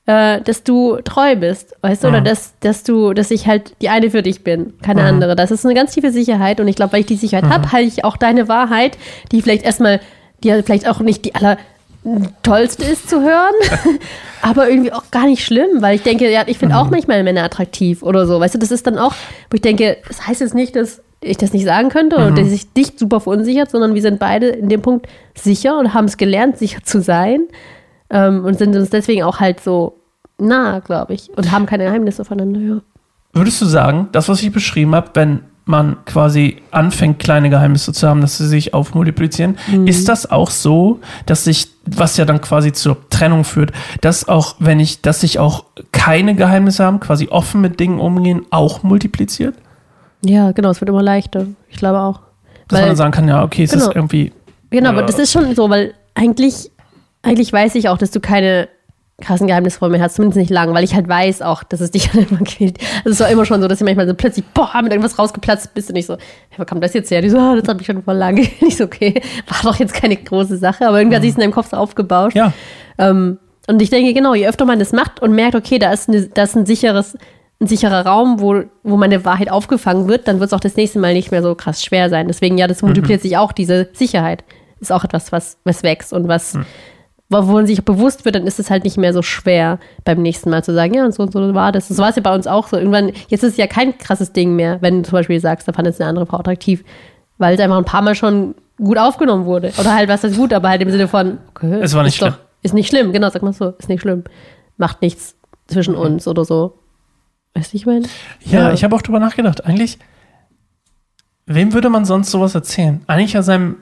[0.05, 2.25] äh, dass du treu bist, weißt du, oder Mhm.
[2.25, 5.07] dass, dass du, dass ich halt die eine für dich bin, keine Mhm.
[5.07, 5.35] andere.
[5.35, 7.53] Das ist eine ganz tiefe Sicherheit und ich glaube, weil ich die Sicherheit Mhm.
[7.53, 8.97] habe, halte ich auch deine Wahrheit,
[9.31, 9.99] die vielleicht erstmal,
[10.43, 11.57] die ja vielleicht auch nicht die aller
[12.43, 13.53] tollste ist zu hören,
[14.41, 16.81] aber irgendwie auch gar nicht schlimm, weil ich denke, ja, ich finde Mhm.
[16.81, 18.39] auch manchmal Männer attraktiv oder so.
[18.39, 19.13] Weißt du, das ist dann auch,
[19.49, 22.25] wo ich denke, das heißt jetzt nicht, dass ich das nicht sagen könnte Mhm.
[22.27, 25.93] oder dass ich dich super verunsichert, sondern wir sind beide in dem Punkt sicher und
[25.93, 27.41] haben es gelernt, sicher zu sein
[28.09, 29.97] ähm, und sind uns deswegen auch halt so
[30.37, 32.59] nah, glaube ich, und haben keine Geheimnisse voneinander.
[32.75, 32.81] Ja.
[33.33, 38.07] Würdest du sagen, das, was ich beschrieben habe, wenn man quasi anfängt, kleine Geheimnisse zu
[38.07, 42.71] haben, dass sie sich aufmultiplizieren, ist das auch so, dass sich, was ja dann quasi
[42.73, 43.71] zur Trennung führt,
[44.01, 48.45] dass auch, wenn ich, dass sich auch keine Geheimnisse haben, quasi offen mit Dingen umgehen,
[48.51, 49.55] auch multipliziert?
[50.21, 51.45] ja, genau, es wird immer leichter.
[51.69, 52.19] Ich glaube auch.
[52.67, 53.87] Dass man Weil- dann sagen kann, ja, okay, es Genau.
[53.89, 54.33] ist irgendwie.
[54.69, 55.05] Genau, aber Äh.
[55.05, 56.69] das ist schon so, weil eigentlich,
[57.23, 58.67] eigentlich weiß ich auch, dass du keine
[59.19, 61.91] krassen Geheimnisse vor mir hast, zumindest nicht lang, weil ich halt weiß auch, dass es
[61.91, 62.77] dich dann immer quält.
[63.05, 65.73] Also es war immer schon so, dass ich manchmal so plötzlich, boah, mit irgendwas rausgeplatzt
[65.73, 66.17] bist und ich so,
[66.49, 67.21] hey, wo kam das jetzt her?
[67.21, 68.47] Die so, ah, das hat mich schon voll lange.
[68.61, 71.51] Ich so, okay, war doch jetzt keine große Sache, aber irgendwie hat sich in deinem
[71.51, 72.35] Kopf so aufgebauscht.
[72.35, 72.53] Ja,
[72.97, 76.09] Ähm, und ich denke, genau, je öfter man das macht und merkt, okay, da ist,
[76.09, 77.15] eine, da ist ein sicheres,
[77.61, 80.97] ein sicherer Raum, wo, wo meine Wahrheit aufgefangen wird, dann wird es auch das nächste
[80.97, 82.27] Mal nicht mehr so krass schwer sein.
[82.27, 84.43] Deswegen, ja, das multipliert sich auch, diese Sicherheit.
[84.79, 86.61] Ist auch etwas, was, was wächst und was, wo
[87.29, 90.49] wo man sich bewusst wird, dann ist es halt nicht mehr so schwer, beim nächsten
[90.49, 91.87] Mal zu sagen, ja, und so und so war das.
[91.87, 92.77] So war es ja bei uns auch so.
[92.77, 95.73] Irgendwann, jetzt ist es ja kein krasses Ding mehr, wenn du zum Beispiel sagst, da
[95.73, 96.83] fand es eine andere Frau attraktiv,
[97.37, 99.71] weil es einfach ein paar Mal schon gut aufgenommen wurde.
[99.79, 102.21] Oder halt, was ist gut, aber halt im Sinne von, okay, Es war nicht ist
[102.21, 102.39] doch- schlimm.
[102.61, 104.23] Ist nicht schlimm, genau, sag mal so, ist nicht schlimm.
[104.77, 105.35] Macht nichts
[105.67, 106.79] zwischen uns oder so.
[107.53, 108.05] Weißt du, ich meine?
[108.43, 108.73] ja, Ja.
[108.73, 109.65] ich habe auch drüber nachgedacht.
[109.65, 109.97] Eigentlich,
[111.45, 113.01] wem würde man sonst sowas erzählen?
[113.07, 113.77] Eigentlich ja seinem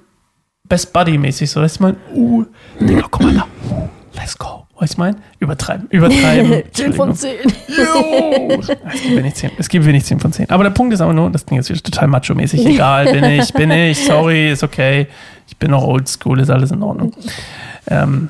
[0.67, 2.45] Best Buddy mäßig, so, weißt du, mein, uh,
[2.80, 3.47] Digga, guck mal da,
[4.15, 4.67] let's go.
[4.80, 5.15] Weißt du, mein?
[5.39, 6.63] Übertreiben, übertreiben.
[6.71, 7.38] 10 von 10.
[7.67, 8.60] Jo.
[8.60, 8.67] Es
[9.01, 9.51] gibt wenig 10.
[9.58, 10.51] Es gibt wenig 10 von 10.
[10.51, 12.63] Aber der Punkt ist aber nur, das Ding ist total macho-mäßig.
[12.63, 15.08] Egal, bin ich, bin ich, sorry, ist okay.
[15.47, 17.12] Ich bin noch oldschool, ist alles in Ordnung.
[17.88, 18.30] Ähm,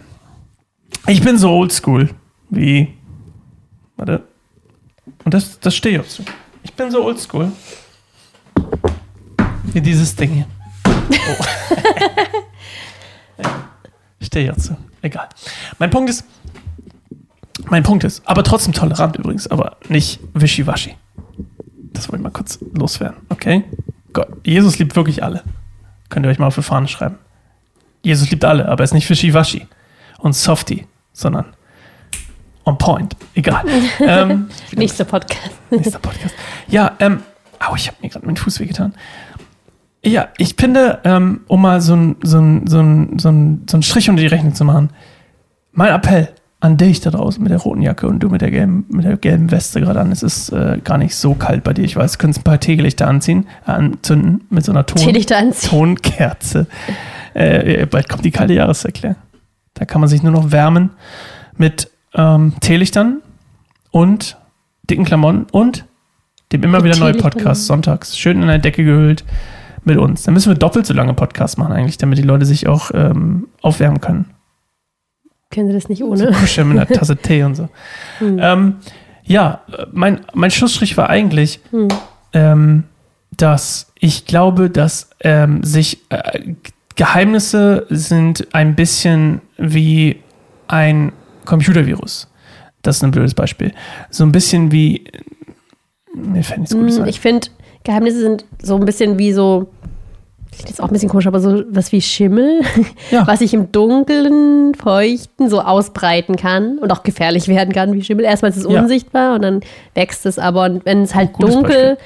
[1.07, 2.11] ich bin so oldschool
[2.49, 2.93] wie.
[3.97, 4.23] Warte.
[5.25, 6.23] Und das, das stehe ich auch zu.
[6.63, 7.51] Ich bin so oldschool.
[9.63, 10.45] Wie dieses Ding hier.
[11.09, 11.43] Oh.
[14.21, 14.77] Stehe zu.
[15.01, 15.27] Egal.
[15.79, 16.25] Mein Punkt ist,
[17.65, 20.95] mein Punkt ist, aber trotzdem tolerant übrigens, aber nicht wischiwaschi.
[21.93, 23.63] Das wollte ich mal kurz loswerden, okay?
[24.13, 25.43] Gott, Jesus liebt wirklich alle.
[26.09, 27.17] Könnt ihr euch mal auf die Fahne schreiben.
[28.03, 29.67] Jesus liebt alle, aber er ist nicht wischiwaschi
[30.19, 31.53] und softy, sondern
[32.65, 33.15] on point.
[33.33, 33.63] Egal.
[33.99, 35.51] ähm, Nächster Podcast.
[35.69, 36.35] nächster Podcast.
[36.67, 37.23] Ja, ähm,
[37.59, 38.93] au, ich habe mir gerade meinen Fuß wehgetan.
[40.03, 43.77] Ja, ich finde, ähm, um mal so einen so ein, so ein, so ein, so
[43.77, 44.91] ein Strich unter die Rechnung zu machen,
[45.71, 46.29] mein Appell
[46.59, 49.17] an dich da draußen mit der roten Jacke und du mit der gelben, mit der
[49.17, 50.11] gelben Weste gerade an.
[50.11, 51.83] Es ist äh, gar nicht so kalt bei dir.
[51.83, 55.01] Ich weiß, du könntest ein paar Teelichter anziehen, äh, anzünden mit so einer Ton.
[55.67, 56.65] Tonkerze.
[57.33, 59.15] Äh, bald kommt die kalte Jahreszeit, klar.
[59.75, 60.91] Da kann man sich nur noch wärmen
[61.55, 63.21] mit ähm, Teelichtern
[63.91, 64.37] und
[64.89, 65.85] dicken Klamotten und
[66.51, 67.31] dem immer Mit wieder neue Teelichtern.
[67.31, 68.17] Podcast sonntags.
[68.17, 69.23] Schön in der Decke gehüllt
[69.87, 70.23] mit uns.
[70.23, 73.47] Dann müssen wir doppelt so lange Podcast machen eigentlich, damit die Leute sich auch ähm,
[73.61, 74.25] aufwärmen können.
[75.49, 76.31] Kennen Sie das nicht So ohne?
[76.31, 77.69] kuscheln mit einer Tasse Tee und so.
[78.19, 78.39] Hm.
[78.41, 78.75] Ähm,
[79.23, 81.87] ja, äh, mein, mein Schlussstrich war eigentlich, Hm.
[82.33, 82.83] ähm,
[83.35, 86.53] dass ich glaube, dass ähm, sich äh,
[86.95, 90.17] Geheimnisse sind ein bisschen wie
[90.67, 91.11] ein
[91.45, 92.27] Computervirus.
[92.81, 93.73] Das ist ein blödes Beispiel.
[94.09, 95.03] So ein bisschen wie.
[96.15, 97.09] Mir fällt nichts Gutes Hm, ein.
[97.09, 97.47] Ich finde,
[97.87, 99.69] Geheimnisse sind so ein bisschen wie so,
[100.51, 102.61] klingt jetzt auch ein bisschen komisch, aber so was wie Schimmel,
[103.11, 103.25] Ja.
[103.25, 108.25] was sich im Dunkeln, Feuchten so ausbreiten kann und auch gefährlich werden kann wie Schimmel.
[108.25, 108.81] Erstmal ist es Ja.
[108.81, 109.61] unsichtbar und dann
[109.95, 110.65] wächst es aber.
[110.65, 111.97] Und wenn es halt dunkel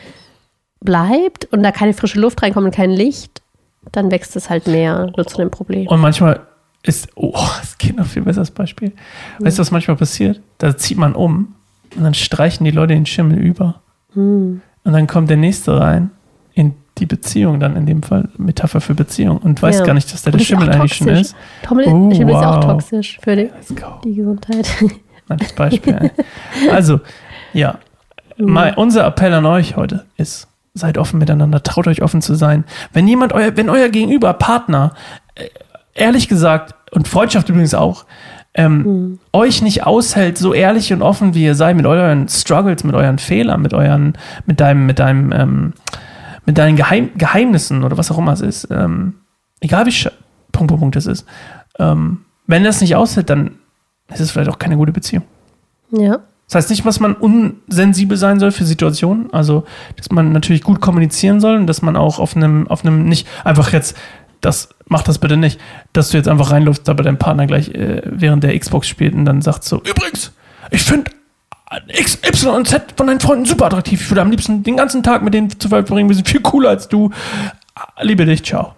[0.80, 3.42] bleibt und da keine frische Luft reinkommt und kein Licht,
[3.92, 5.12] dann wächst es halt mehr.
[5.16, 5.88] Wird zu einem Problem.
[5.88, 6.42] Und manchmal
[6.84, 7.10] ist.
[7.16, 8.92] Oh, es geht noch viel besser, das Beispiel.
[9.40, 10.40] Weißt du, was manchmal passiert?
[10.58, 11.56] Da zieht man um
[11.96, 13.82] und dann streichen die Leute den Schimmel über.
[14.14, 14.62] Hm.
[14.84, 16.12] Und dann kommt der nächste rein
[16.54, 19.86] in die Beziehung, dann in dem Fall Metapher für Beziehung und weiß Ja.
[19.86, 21.36] gar nicht, dass der der ist Schimmel eigentlich schon ist.
[21.64, 22.72] Tommel, Oh, Schimmel ist ja auch wow.
[22.74, 23.50] toxisch für die,
[24.04, 24.70] die Gesundheit.
[25.30, 26.12] Nettes Beispiel.
[26.72, 27.00] also,
[27.54, 27.78] ja.
[28.38, 32.64] Mein, unser Appell an euch heute ist, seid offen miteinander, traut euch offen zu sein.
[32.92, 34.94] Wenn jemand, euer, wenn euer Gegenüber, Partner,
[35.36, 35.48] äh,
[35.94, 38.06] ehrlich gesagt, und Freundschaft übrigens auch,
[38.54, 42.96] ähm, euch nicht aushält, so ehrlich und offen wie ihr seid, mit euren Struggles, mit
[42.96, 45.74] euren Fehlern, mit euren, mit deinem, mit deinem, ähm,
[46.46, 49.16] mit deinen Geheim Geheimnissen oder was auch immer es ist, ähm,
[49.62, 49.92] egal wie
[50.52, 51.26] Punkt, Punkt, Punkt es ist,
[51.80, 53.52] ähm, wenn das nicht aushält, dann
[54.10, 55.24] ist es vielleicht auch keine gute Beziehung.
[55.92, 56.20] Ja.
[56.52, 59.64] Das heißt nicht, dass man unsensibel sein soll für Situationen, also
[59.96, 63.26] dass man natürlich gut kommunizieren soll und dass man auch auf einem, auf einem nicht
[63.46, 63.96] einfach jetzt,
[64.42, 65.60] das mach das bitte nicht,
[65.94, 69.14] dass du jetzt einfach reinläufst, da bei deinem Partner gleich äh, während der Xbox spielt
[69.14, 70.32] und dann sagt so, übrigens,
[70.72, 71.12] ich finde
[71.88, 74.02] X, Y und Z von deinen Freunden super attraktiv.
[74.02, 76.10] Ich würde am liebsten den ganzen Tag mit denen zu verbringen.
[76.10, 77.12] Wir sind viel cooler als du.
[78.02, 78.74] Liebe dich, ciao.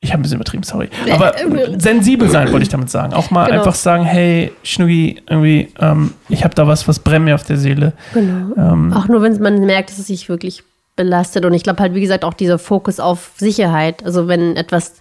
[0.00, 0.88] Ich habe ein bisschen übertrieben, sorry.
[1.10, 1.34] Aber
[1.78, 3.12] sensibel sein, wollte ich damit sagen.
[3.14, 3.58] Auch mal Genau.
[3.58, 7.56] einfach sagen, hey, Schnuggi, irgendwie, ähm, ich habe da was, was brennt mir auf der
[7.56, 7.92] Seele.
[8.12, 8.54] Genau.
[8.56, 10.62] Ähm, Auch nur, wenn man merkt, dass es sich wirklich
[10.96, 11.44] belastet.
[11.44, 14.04] Und ich glaube halt, wie gesagt, auch dieser Fokus auf Sicherheit.
[14.04, 14.94] Also wenn etwas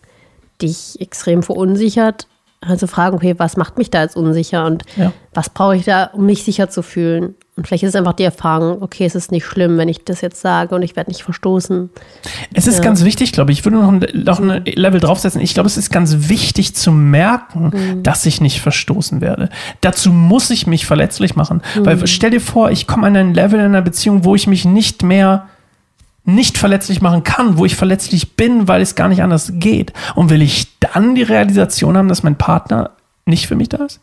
[0.62, 2.28] dich extrem verunsichert,
[2.62, 5.12] also fragen, okay, was macht mich da jetzt unsicher und Ja.
[5.34, 7.36] was brauche ich da, um mich sicher zu fühlen?
[7.58, 10.20] Und vielleicht ist es einfach die Erfahrung, okay, es ist nicht schlimm, wenn ich das
[10.22, 11.90] jetzt sage und ich werde nicht verstoßen.
[12.54, 12.84] Es ist Ja.
[12.84, 13.60] ganz wichtig, glaube ich.
[13.60, 15.40] Ich würde noch ein, noch ein Level draufsetzen.
[15.42, 18.04] Ich glaube, es ist ganz wichtig zu merken, Mhm.
[18.04, 19.50] dass ich nicht verstoßen werde.
[19.82, 21.62] Dazu muss ich mich verletzlich machen.
[21.78, 21.86] Mhm.
[21.86, 24.66] Weil stell dir vor, ich komme an ein Level in einer Beziehung, wo ich mich
[24.66, 25.48] nicht mehr
[26.26, 29.94] nicht verletzlich machen kann, wo ich verletzlich bin, weil es gar nicht anders geht.
[30.16, 32.92] Und will ich dann die Realisation haben, dass mein Partner
[33.26, 34.00] nicht für mich da ist?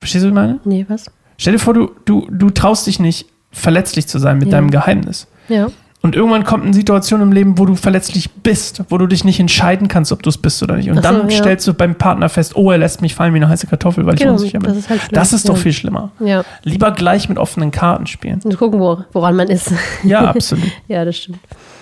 [0.00, 0.60] Verstehst du, was ich meine?
[0.64, 1.10] Nee, was?
[1.38, 4.52] Stell dir vor, du, du, du traust dich nicht, verletzlich zu sein mit Ja.
[4.58, 5.26] deinem Geheimnis.
[5.48, 5.68] Ja.
[6.04, 9.40] Und irgendwann kommt eine Situation im Leben, wo du verletzlich bist, wo du dich nicht
[9.40, 10.90] entscheiden kannst, ob du es bist oder nicht.
[10.90, 11.38] Und so, dann ja.
[11.38, 14.12] stellst du beim Partner fest, oh, er lässt mich fallen wie eine heiße Kartoffel, weil
[14.12, 14.68] ich Genau, unsicher bin.
[14.68, 16.12] das ist halt das ist doch viel schlimmer.
[16.20, 16.44] Ja.
[16.62, 18.38] Lieber gleich mit offenen Karten spielen.
[18.44, 19.72] Und gucken, wo, woran man ist.
[20.02, 20.70] Ja, absolut.
[20.88, 21.38] ja, das stimmt.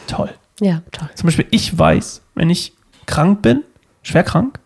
[0.07, 0.31] Toll.
[0.61, 1.09] Ja, toll.
[1.17, 2.75] Zum Beispiel, ich weiß, wenn ich
[3.07, 3.65] krank bin,
[4.05, 4.61] schwer krank,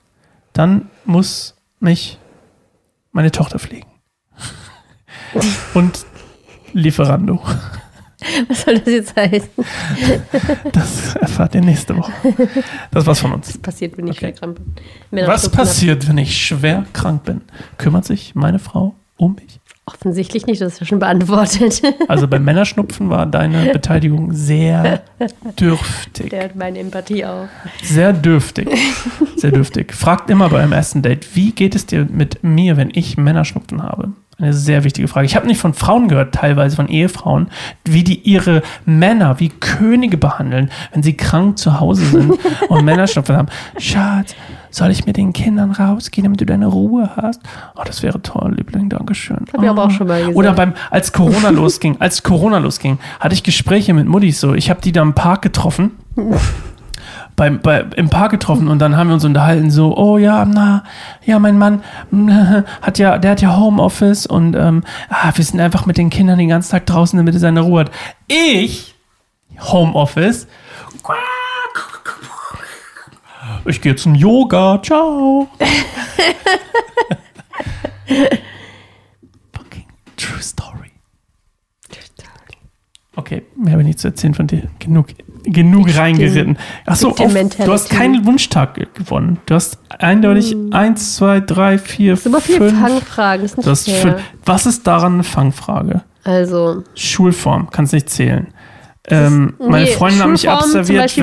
[0.53, 2.19] dann muss mich
[3.11, 3.89] meine Tochter pflegen.
[5.73, 6.05] Und
[6.75, 7.41] Lieferando.
[8.49, 9.49] Was soll das jetzt heißen?
[10.73, 12.13] Das erfahrt ihr nächste Woche.
[12.91, 13.49] Das war's von uns.
[13.49, 14.27] Was passiert, wenn ich Okay.
[14.27, 14.75] schwer krank bin?
[14.75, 17.43] Was Männerschnupfen passiert, wenn ich schwer krank bin?
[17.79, 19.61] Kümmert sich meine Frau um mich?
[19.89, 21.81] Offensichtlich nicht, das ist ja schon beantwortet.
[22.09, 25.03] Also beim Männerschnupfen war deine Beteiligung sehr
[25.61, 26.31] dürftig.
[26.31, 27.47] Der hat meine Empathie auch.
[27.83, 28.69] Sehr dürftig.
[29.37, 29.93] Sehr dürftig.
[29.95, 33.83] Fragt immer bei einem ersten Date, wie geht es dir mit mir, wenn ich Männerschnupfen
[33.83, 34.13] habe?
[34.39, 35.25] Eine sehr wichtige Frage.
[35.25, 37.49] Ich habe nicht von Frauen gehört, teilweise von Ehefrauen,
[37.87, 43.35] wie die ihre Männer wie Könige behandeln, wenn sie krank zu Hause sind und Männerschnupfen
[43.35, 43.49] haben.
[43.79, 44.35] Schatz,
[44.71, 47.41] soll ich mit den Kindern rausgehen, damit du deine Ruhe hast?
[47.77, 49.39] Oh, das wäre toll, Liebling, Dankeschön.
[49.55, 49.87] Hab ich aber Oh.
[49.87, 50.37] auch schon mal gesagt.
[50.37, 54.53] Oder beim, als Corona losging, als Corona losging, hatte ich Gespräche mit Muttis so.
[54.53, 55.93] Ich habe die da im Park getroffen.
[57.37, 60.85] Beim, bei, im Park getroffen und dann haben wir uns unterhalten so, oh ja, na,
[61.23, 61.83] ja, mein Mann
[62.81, 66.39] hat ja, der hat ja Homeoffice und ähm, ah, wir sind einfach mit den Kindern
[66.39, 67.91] den ganzen Tag draußen, damit er seine Ruhe hat.
[68.27, 68.95] Ich,
[69.61, 70.47] Homeoffice,
[73.67, 75.49] ich gehe zum Yoga, ciao.
[79.53, 79.85] Fucking
[80.17, 80.93] true story.
[83.17, 84.69] Okay, mehr habe ich nicht zu erzählen von dir.
[84.79, 85.09] Genug,
[85.47, 86.59] genug reingeritten.
[86.85, 89.39] Achso, auf, du hast keinen Wunsch-Tag ge- gewonnen.
[89.47, 92.81] Du hast eindeutig eins, zwei, drei, vier, Das sind immer viele fünf.
[92.81, 93.43] Fangfragen.
[93.43, 94.13] Das ist nicht fair.
[94.15, 94.23] fünf.
[94.45, 96.03] Was ist daran eine Fangfrage?
[96.25, 98.49] Also, Schulform, kannst nicht zählen.
[99.09, 100.49] Ähm, meine nee, Freundin hat mich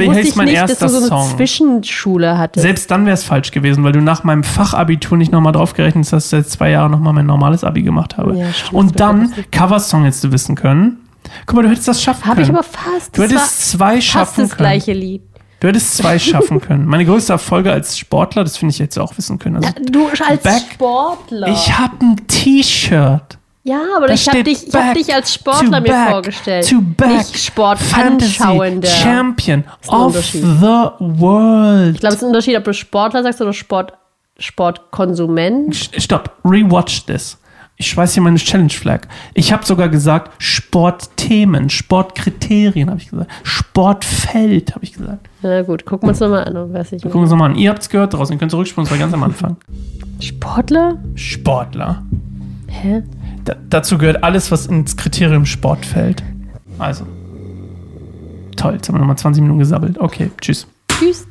[0.08, 1.36] wusste hieß ich mein nicht, erster dass du so eine Song?
[1.38, 2.62] Zwischenschule hattest.
[2.64, 6.12] Selbst dann wäre es falsch gewesen, weil du nach meinem Fachabitur nicht nochmal draufgerechnet hast,
[6.14, 8.38] dass ich seit zwei Jahren nochmal mein normales Abi gemacht habe.
[8.38, 11.00] Ja, stimmt, Und das dann das Coversong hättest du wissen können.
[11.46, 12.58] Guck mal, du hättest das schaffen Habe ich können.
[12.60, 13.18] aber fast.
[13.18, 14.58] du Das hättest zwei fast schaffen das können.
[14.70, 15.22] gleiche Lied.
[15.60, 16.86] Du hättest zwei schaffen können.
[16.86, 19.58] Meine größte Erfolge als Sportler, das finde ich jetzt auch wissen können.
[19.58, 21.48] Also, Du als Back- Sportler.
[21.48, 23.38] ich habe ein T-Shirt.
[23.64, 26.68] ja, aber Da ich habe dich, ich hab dich als Sportler mir back vorgestellt.
[26.70, 27.08] To back.
[27.10, 28.88] Nicht Fantasy Sportanschauender.
[28.90, 30.42] Champion of the
[31.00, 31.96] world.
[31.96, 33.94] Ich glaube, es ist ein Unterschied, ob du Sportler sagst oder Sport,
[34.38, 35.90] Sportkonsument.
[35.98, 37.38] Stopp, rewatch this.
[37.76, 39.08] Ich schweiß hier meine Challenge Flag.
[39.34, 45.28] Ich habe sogar gesagt Sportthemen, Sportkriterien habe ich gesagt, Sportfeld habe ich gesagt.
[45.42, 46.74] Na gut, gucken wir uns nochmal an.
[46.74, 47.58] Weiß ich Gucken wir uns nochmal an.
[47.58, 49.58] Ihr habt es gehört draußen, ihr könnt zurückspulen, das war ganz am Anfang.
[50.20, 50.98] Sportler?
[51.16, 52.04] Sportler.
[52.68, 53.04] Hä?
[53.44, 56.24] Da, dazu gehört alles, was ins Kriterium Sport fällt.
[56.80, 57.06] Also.
[58.56, 60.00] Toll, jetzt haben wir nochmal 20 Minuten gesabbelt.
[60.00, 60.68] Okay, tschüss.
[60.88, 61.28] Tschüss.